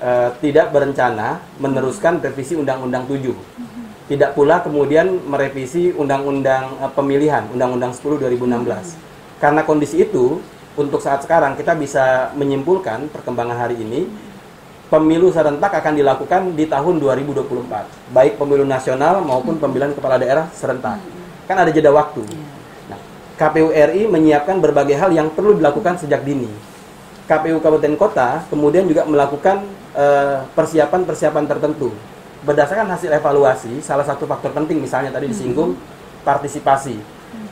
eh, 0.00 0.30
tidak 0.40 0.72
berencana 0.74 1.42
meneruskan 1.60 2.22
revisi 2.22 2.54
Undang-Undang 2.58 3.06
7. 3.06 3.34
Tidak 4.04 4.36
pula 4.36 4.60
kemudian 4.60 5.22
merevisi 5.26 5.94
Undang-Undang 5.94 6.64
eh, 6.80 6.90
Pemilihan, 6.94 7.46
Undang-Undang 7.52 7.92
10 7.94 8.18
2016. 8.18 9.42
Karena 9.42 9.60
kondisi 9.66 10.00
itu, 10.00 10.40
untuk 10.74 10.98
saat 10.98 11.22
sekarang 11.22 11.54
kita 11.54 11.78
bisa 11.78 12.34
menyimpulkan 12.34 13.06
perkembangan 13.12 13.62
hari 13.62 13.78
ini 13.78 14.10
pemilu 14.90 15.30
serentak 15.34 15.74
akan 15.74 15.94
dilakukan 15.98 16.54
di 16.54 16.66
tahun 16.70 17.02
2024, 17.02 18.14
baik 18.14 18.34
pemilu 18.38 18.62
nasional 18.62 19.22
maupun 19.22 19.58
pemilihan 19.58 19.94
kepala 19.94 20.18
daerah 20.20 20.46
serentak. 20.54 21.02
Kan 21.50 21.56
ada 21.58 21.70
jeda 21.74 21.90
waktu. 21.90 22.22
Nah, 22.88 22.98
KPU 23.34 23.74
RI 23.74 24.06
menyiapkan 24.06 24.62
berbagai 24.62 24.96
hal 24.96 25.10
yang 25.10 25.30
perlu 25.34 25.58
dilakukan 25.58 25.98
sejak 25.98 26.22
dini. 26.22 26.73
KPU 27.24 27.56
Kabupaten 27.60 27.96
Kota 27.96 28.44
kemudian 28.52 28.84
juga 28.84 29.08
melakukan 29.08 29.64
eh, 29.96 30.44
persiapan-persiapan 30.52 31.44
tertentu. 31.48 31.88
Berdasarkan 32.44 32.84
hasil 32.92 33.08
evaluasi, 33.08 33.80
salah 33.80 34.04
satu 34.04 34.28
faktor 34.28 34.52
penting 34.52 34.76
misalnya 34.76 35.08
tadi 35.08 35.32
disinggung 35.32 35.72
partisipasi. 36.20 37.00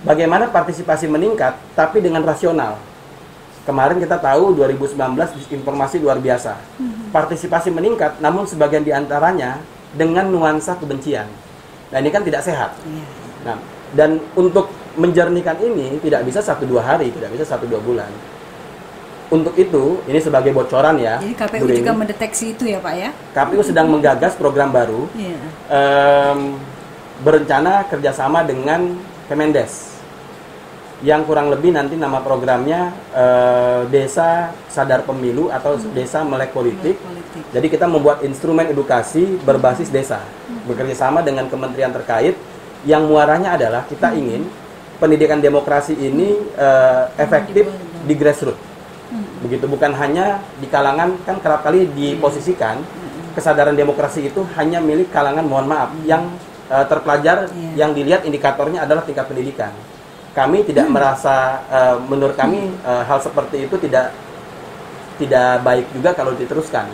Bagaimana 0.04 0.52
partisipasi 0.52 1.08
meningkat 1.08 1.56
tapi 1.72 2.04
dengan 2.04 2.20
rasional. 2.20 2.76
Kemarin 3.62 4.02
kita 4.02 4.18
tahu 4.18 4.58
2019 4.58 4.98
informasi 5.54 6.02
luar 6.02 6.18
biasa. 6.18 6.58
Partisipasi 7.14 7.70
meningkat 7.72 8.18
namun 8.18 8.44
sebagian 8.44 8.82
di 8.84 8.92
antaranya 8.92 9.62
dengan 9.94 10.28
nuansa 10.28 10.76
kebencian. 10.76 11.30
Nah 11.94 11.98
ini 12.02 12.10
kan 12.10 12.26
tidak 12.26 12.42
sehat. 12.44 12.76
Iya. 12.84 13.06
Nah, 13.46 13.56
dan 13.92 14.20
untuk 14.36 14.72
menjernihkan 14.96 15.56
ini 15.62 16.00
tidak 16.02 16.24
bisa 16.28 16.40
satu 16.44 16.64
dua 16.68 16.84
hari, 16.84 17.12
tidak 17.12 17.32
bisa 17.32 17.44
satu 17.48 17.64
dua 17.64 17.80
bulan. 17.80 18.08
Untuk 19.32 19.56
itu, 19.56 20.04
ini 20.04 20.20
sebagai 20.20 20.52
bocoran 20.52 21.00
ya. 21.00 21.16
Jadi 21.24 21.32
KPU 21.32 21.64
juga 21.72 21.92
mendeteksi 21.96 22.52
itu 22.52 22.68
ya 22.68 22.78
Pak 22.84 22.94
ya? 22.94 23.10
KPU 23.32 23.64
sedang 23.64 23.88
menggagas 23.88 24.36
program 24.36 24.68
baru 24.68 25.08
Iya. 25.16 25.40
em, 25.72 26.60
berencana 27.24 27.88
kerjasama 27.88 28.44
dengan 28.44 29.00
Kemendes 29.32 29.88
yang 31.02 31.26
kurang 31.26 31.50
lebih 31.50 31.74
nanti 31.74 31.98
nama 31.98 32.20
programnya 32.22 32.92
eh, 33.10 33.80
Desa 33.90 34.52
Sadar 34.70 35.02
Pemilu 35.02 35.48
atau 35.50 35.74
Desa 35.96 36.22
Melek 36.22 36.52
Politik. 36.54 36.94
Politik. 37.00 37.42
Jadi 37.50 37.66
kita 37.72 37.88
membuat 37.88 38.20
instrumen 38.22 38.68
edukasi 38.68 39.40
berbasis 39.42 39.88
desa, 39.88 40.20
bekerja 40.68 40.94
sama 41.08 41.24
dengan 41.24 41.48
kementerian 41.48 41.90
terkait 41.90 42.36
yang 42.84 43.08
muaranya 43.08 43.56
adalah 43.56 43.82
kita 43.88 44.12
ingin 44.14 44.46
pendidikan 45.00 45.40
demokrasi 45.42 45.96
ini 45.96 46.38
eh, 46.54 47.02
efektif 47.18 47.66
di 48.06 48.14
grassroots. 48.14 48.71
Begitu 49.42 49.66
bukan 49.66 49.90
hanya 49.98 50.38
di 50.62 50.70
kalangan 50.70 51.18
kan 51.26 51.36
kerap 51.42 51.66
kali 51.66 51.90
diposisikan 51.90 52.78
kesadaran 53.34 53.74
demokrasi 53.74 54.28
itu 54.28 54.44
hanya 54.54 54.78
milik 54.78 55.10
kalangan 55.10 55.42
mohon 55.42 55.66
maaf 55.66 55.90
yang 56.06 56.30
eh, 56.70 56.84
terpelajar 56.86 57.50
Iya. 57.50 57.84
yang 57.84 57.90
dilihat 57.96 58.22
indikatornya 58.22 58.86
adalah 58.86 59.02
tingkat 59.02 59.26
pendidikan. 59.26 59.72
Kami 60.32 60.64
tidak 60.64 60.88
merasa 60.88 61.60
eh, 61.68 61.96
menurut 62.06 62.38
kami 62.38 62.70
eh, 62.70 63.02
hal 63.02 63.18
seperti 63.18 63.66
itu 63.66 63.74
tidak 63.82 64.14
tidak 65.18 65.60
baik 65.66 65.86
juga 65.92 66.10
kalau 66.14 66.32
diteruskan. 66.38 66.86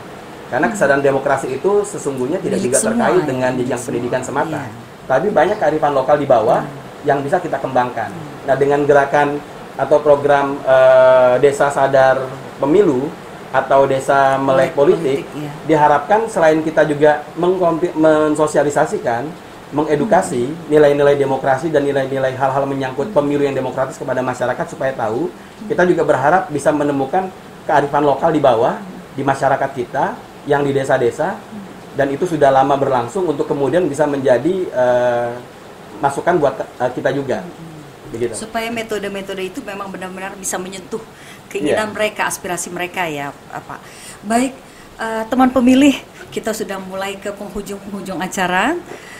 Karena 0.48 0.72
kesadaran 0.72 1.04
demokrasi 1.04 1.60
itu 1.60 1.84
sesungguhnya 1.84 2.40
tidak 2.40 2.64
juga 2.64 2.80
semua 2.80 3.12
terkait 3.12 3.20
ya, 3.20 3.26
dengan 3.28 3.50
jenjang 3.52 3.82
pendidikan 3.84 4.22
semata. 4.24 4.64
Iya. 4.64 4.72
Tapi 5.04 5.26
banyak 5.28 5.56
kearifan 5.60 5.92
lokal 5.92 6.16
di 6.16 6.24
bawah 6.24 6.64
yang 7.04 7.20
bisa 7.20 7.36
kita 7.38 7.60
kembangkan. 7.60 8.10
Nah, 8.48 8.56
dengan 8.56 8.82
gerakan 8.88 9.36
atau 9.78 10.02
program 10.02 10.58
eh, 10.66 11.34
Desa 11.38 11.70
Sadar 11.70 12.18
Pemilu 12.58 13.06
atau 13.48 13.88
Desa 13.88 14.36
Melek 14.36 14.44
Melek 14.44 14.72
Politik, 14.76 15.22
Politik, 15.24 15.40
iya. 15.40 15.50
diharapkan 15.64 16.28
selain 16.28 16.60
kita 16.60 16.84
juga 16.84 17.24
mensosialisasikan, 17.96 19.24
mengedukasi 19.72 20.52
nilai-nilai 20.68 21.16
demokrasi 21.16 21.72
dan 21.72 21.86
nilai-nilai 21.86 22.36
hal-hal 22.36 22.68
menyangkut 22.68 23.08
pemilu 23.16 23.48
yang 23.48 23.56
demokratis 23.56 23.96
kepada 23.96 24.20
masyarakat 24.20 24.66
supaya 24.68 24.92
tahu, 24.92 25.32
kita 25.64 25.88
juga 25.88 26.04
berharap 26.04 26.52
bisa 26.52 26.68
menemukan 26.74 27.32
kearifan 27.64 28.04
lokal 28.04 28.34
di 28.34 28.40
bawah 28.42 28.76
di 29.16 29.24
masyarakat 29.24 29.70
kita 29.72 30.12
yang 30.44 30.64
di 30.64 30.72
desa-desa 30.76 31.36
dan 31.96 32.08
itu 32.12 32.24
sudah 32.28 32.52
lama 32.52 32.76
berlangsung 32.76 33.28
untuk 33.28 33.48
kemudian 33.48 33.84
bisa 33.88 34.04
menjadi 34.04 34.54
eh, 34.68 35.30
masukan 36.00 36.36
buat 36.36 36.54
eh, 36.60 36.90
kita 36.92 37.10
juga. 37.16 37.42
Begitu. 38.12 38.32
supaya 38.34 38.72
metode-metode 38.72 39.42
itu 39.44 39.60
memang 39.60 39.92
benar-benar 39.92 40.32
bisa 40.38 40.56
menyentuh 40.56 41.00
keinginan 41.48 41.92
Iya. 41.92 41.96
mereka, 41.96 42.28
aspirasi 42.28 42.68
mereka 42.68 43.08
ya, 43.08 43.32
apa. 43.52 43.80
Baik, 44.24 44.52
eh, 45.00 45.24
teman 45.28 45.48
pemilih, 45.48 45.96
kita 46.28 46.52
sudah 46.52 46.76
mulai 46.76 47.16
ke 47.16 47.32
penghujung-penghujung 47.32 48.20
acara. 48.20 48.76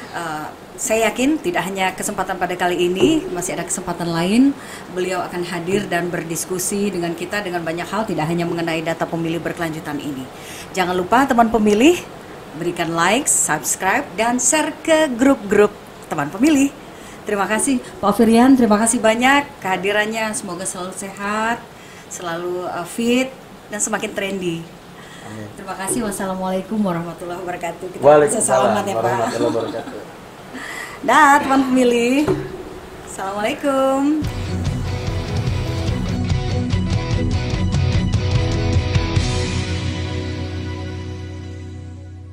Eh, 0.09 0.47
saya 0.79 1.11
yakin 1.11 1.43
tidak 1.43 1.67
hanya 1.67 1.91
kesempatan 1.91 2.39
pada 2.39 2.55
kali 2.55 2.87
ini, 2.87 3.27
masih 3.35 3.59
ada 3.59 3.67
kesempatan 3.67 4.09
lain. 4.09 4.55
Beliau 4.95 5.21
akan 5.27 5.43
hadir 5.43 5.91
dan 5.91 6.07
berdiskusi 6.07 6.95
dengan 6.95 7.13
kita 7.19 7.43
dengan 7.43 7.67
banyak 7.67 7.85
hal, 7.85 8.07
tidak 8.07 8.31
hanya 8.31 8.47
mengenai 8.47 8.81
data 8.87 9.05
pemilih 9.05 9.43
berkelanjutan 9.43 9.99
ini. 9.99 10.23
Jangan 10.73 10.95
lupa 10.95 11.27
teman 11.27 11.51
pemilih, 11.51 11.99
berikan 12.57 12.95
like, 12.95 13.27
subscribe, 13.27 14.07
dan 14.15 14.39
share 14.39 14.71
ke 14.81 15.11
grup-grup 15.19 15.75
teman 16.07 16.31
pemilih. 16.31 16.71
Terima 17.29 17.45
kasih 17.45 17.77
Pak 18.01 18.17
Firian, 18.17 18.57
terima 18.57 18.81
kasih 18.81 19.05
banyak 19.05 19.45
kehadirannya. 19.61 20.33
Semoga 20.33 20.65
selalu 20.65 20.97
sehat, 20.97 21.61
selalu 22.09 22.65
uh, 22.65 22.89
fit, 22.89 23.29
dan 23.69 23.85
semakin 23.85 24.17
trendy. 24.17 24.65
Terima 25.61 25.77
kasih. 25.77 26.09
Wassalamualaikum 26.09 26.81
warahmatullahi 26.81 27.37
wabarakatuh. 27.45 27.87
Kita 27.93 28.01
Waalaikumsalam 28.01 28.81
ya 28.81 28.97
Pak. 28.97 28.97
warahmatullahi 28.97 29.53
wabarakatuh. 29.53 30.01
Dah 31.09 31.33
teman 31.45 31.61
pemilih. 31.69 32.25
Assalamualaikum. 33.05 34.25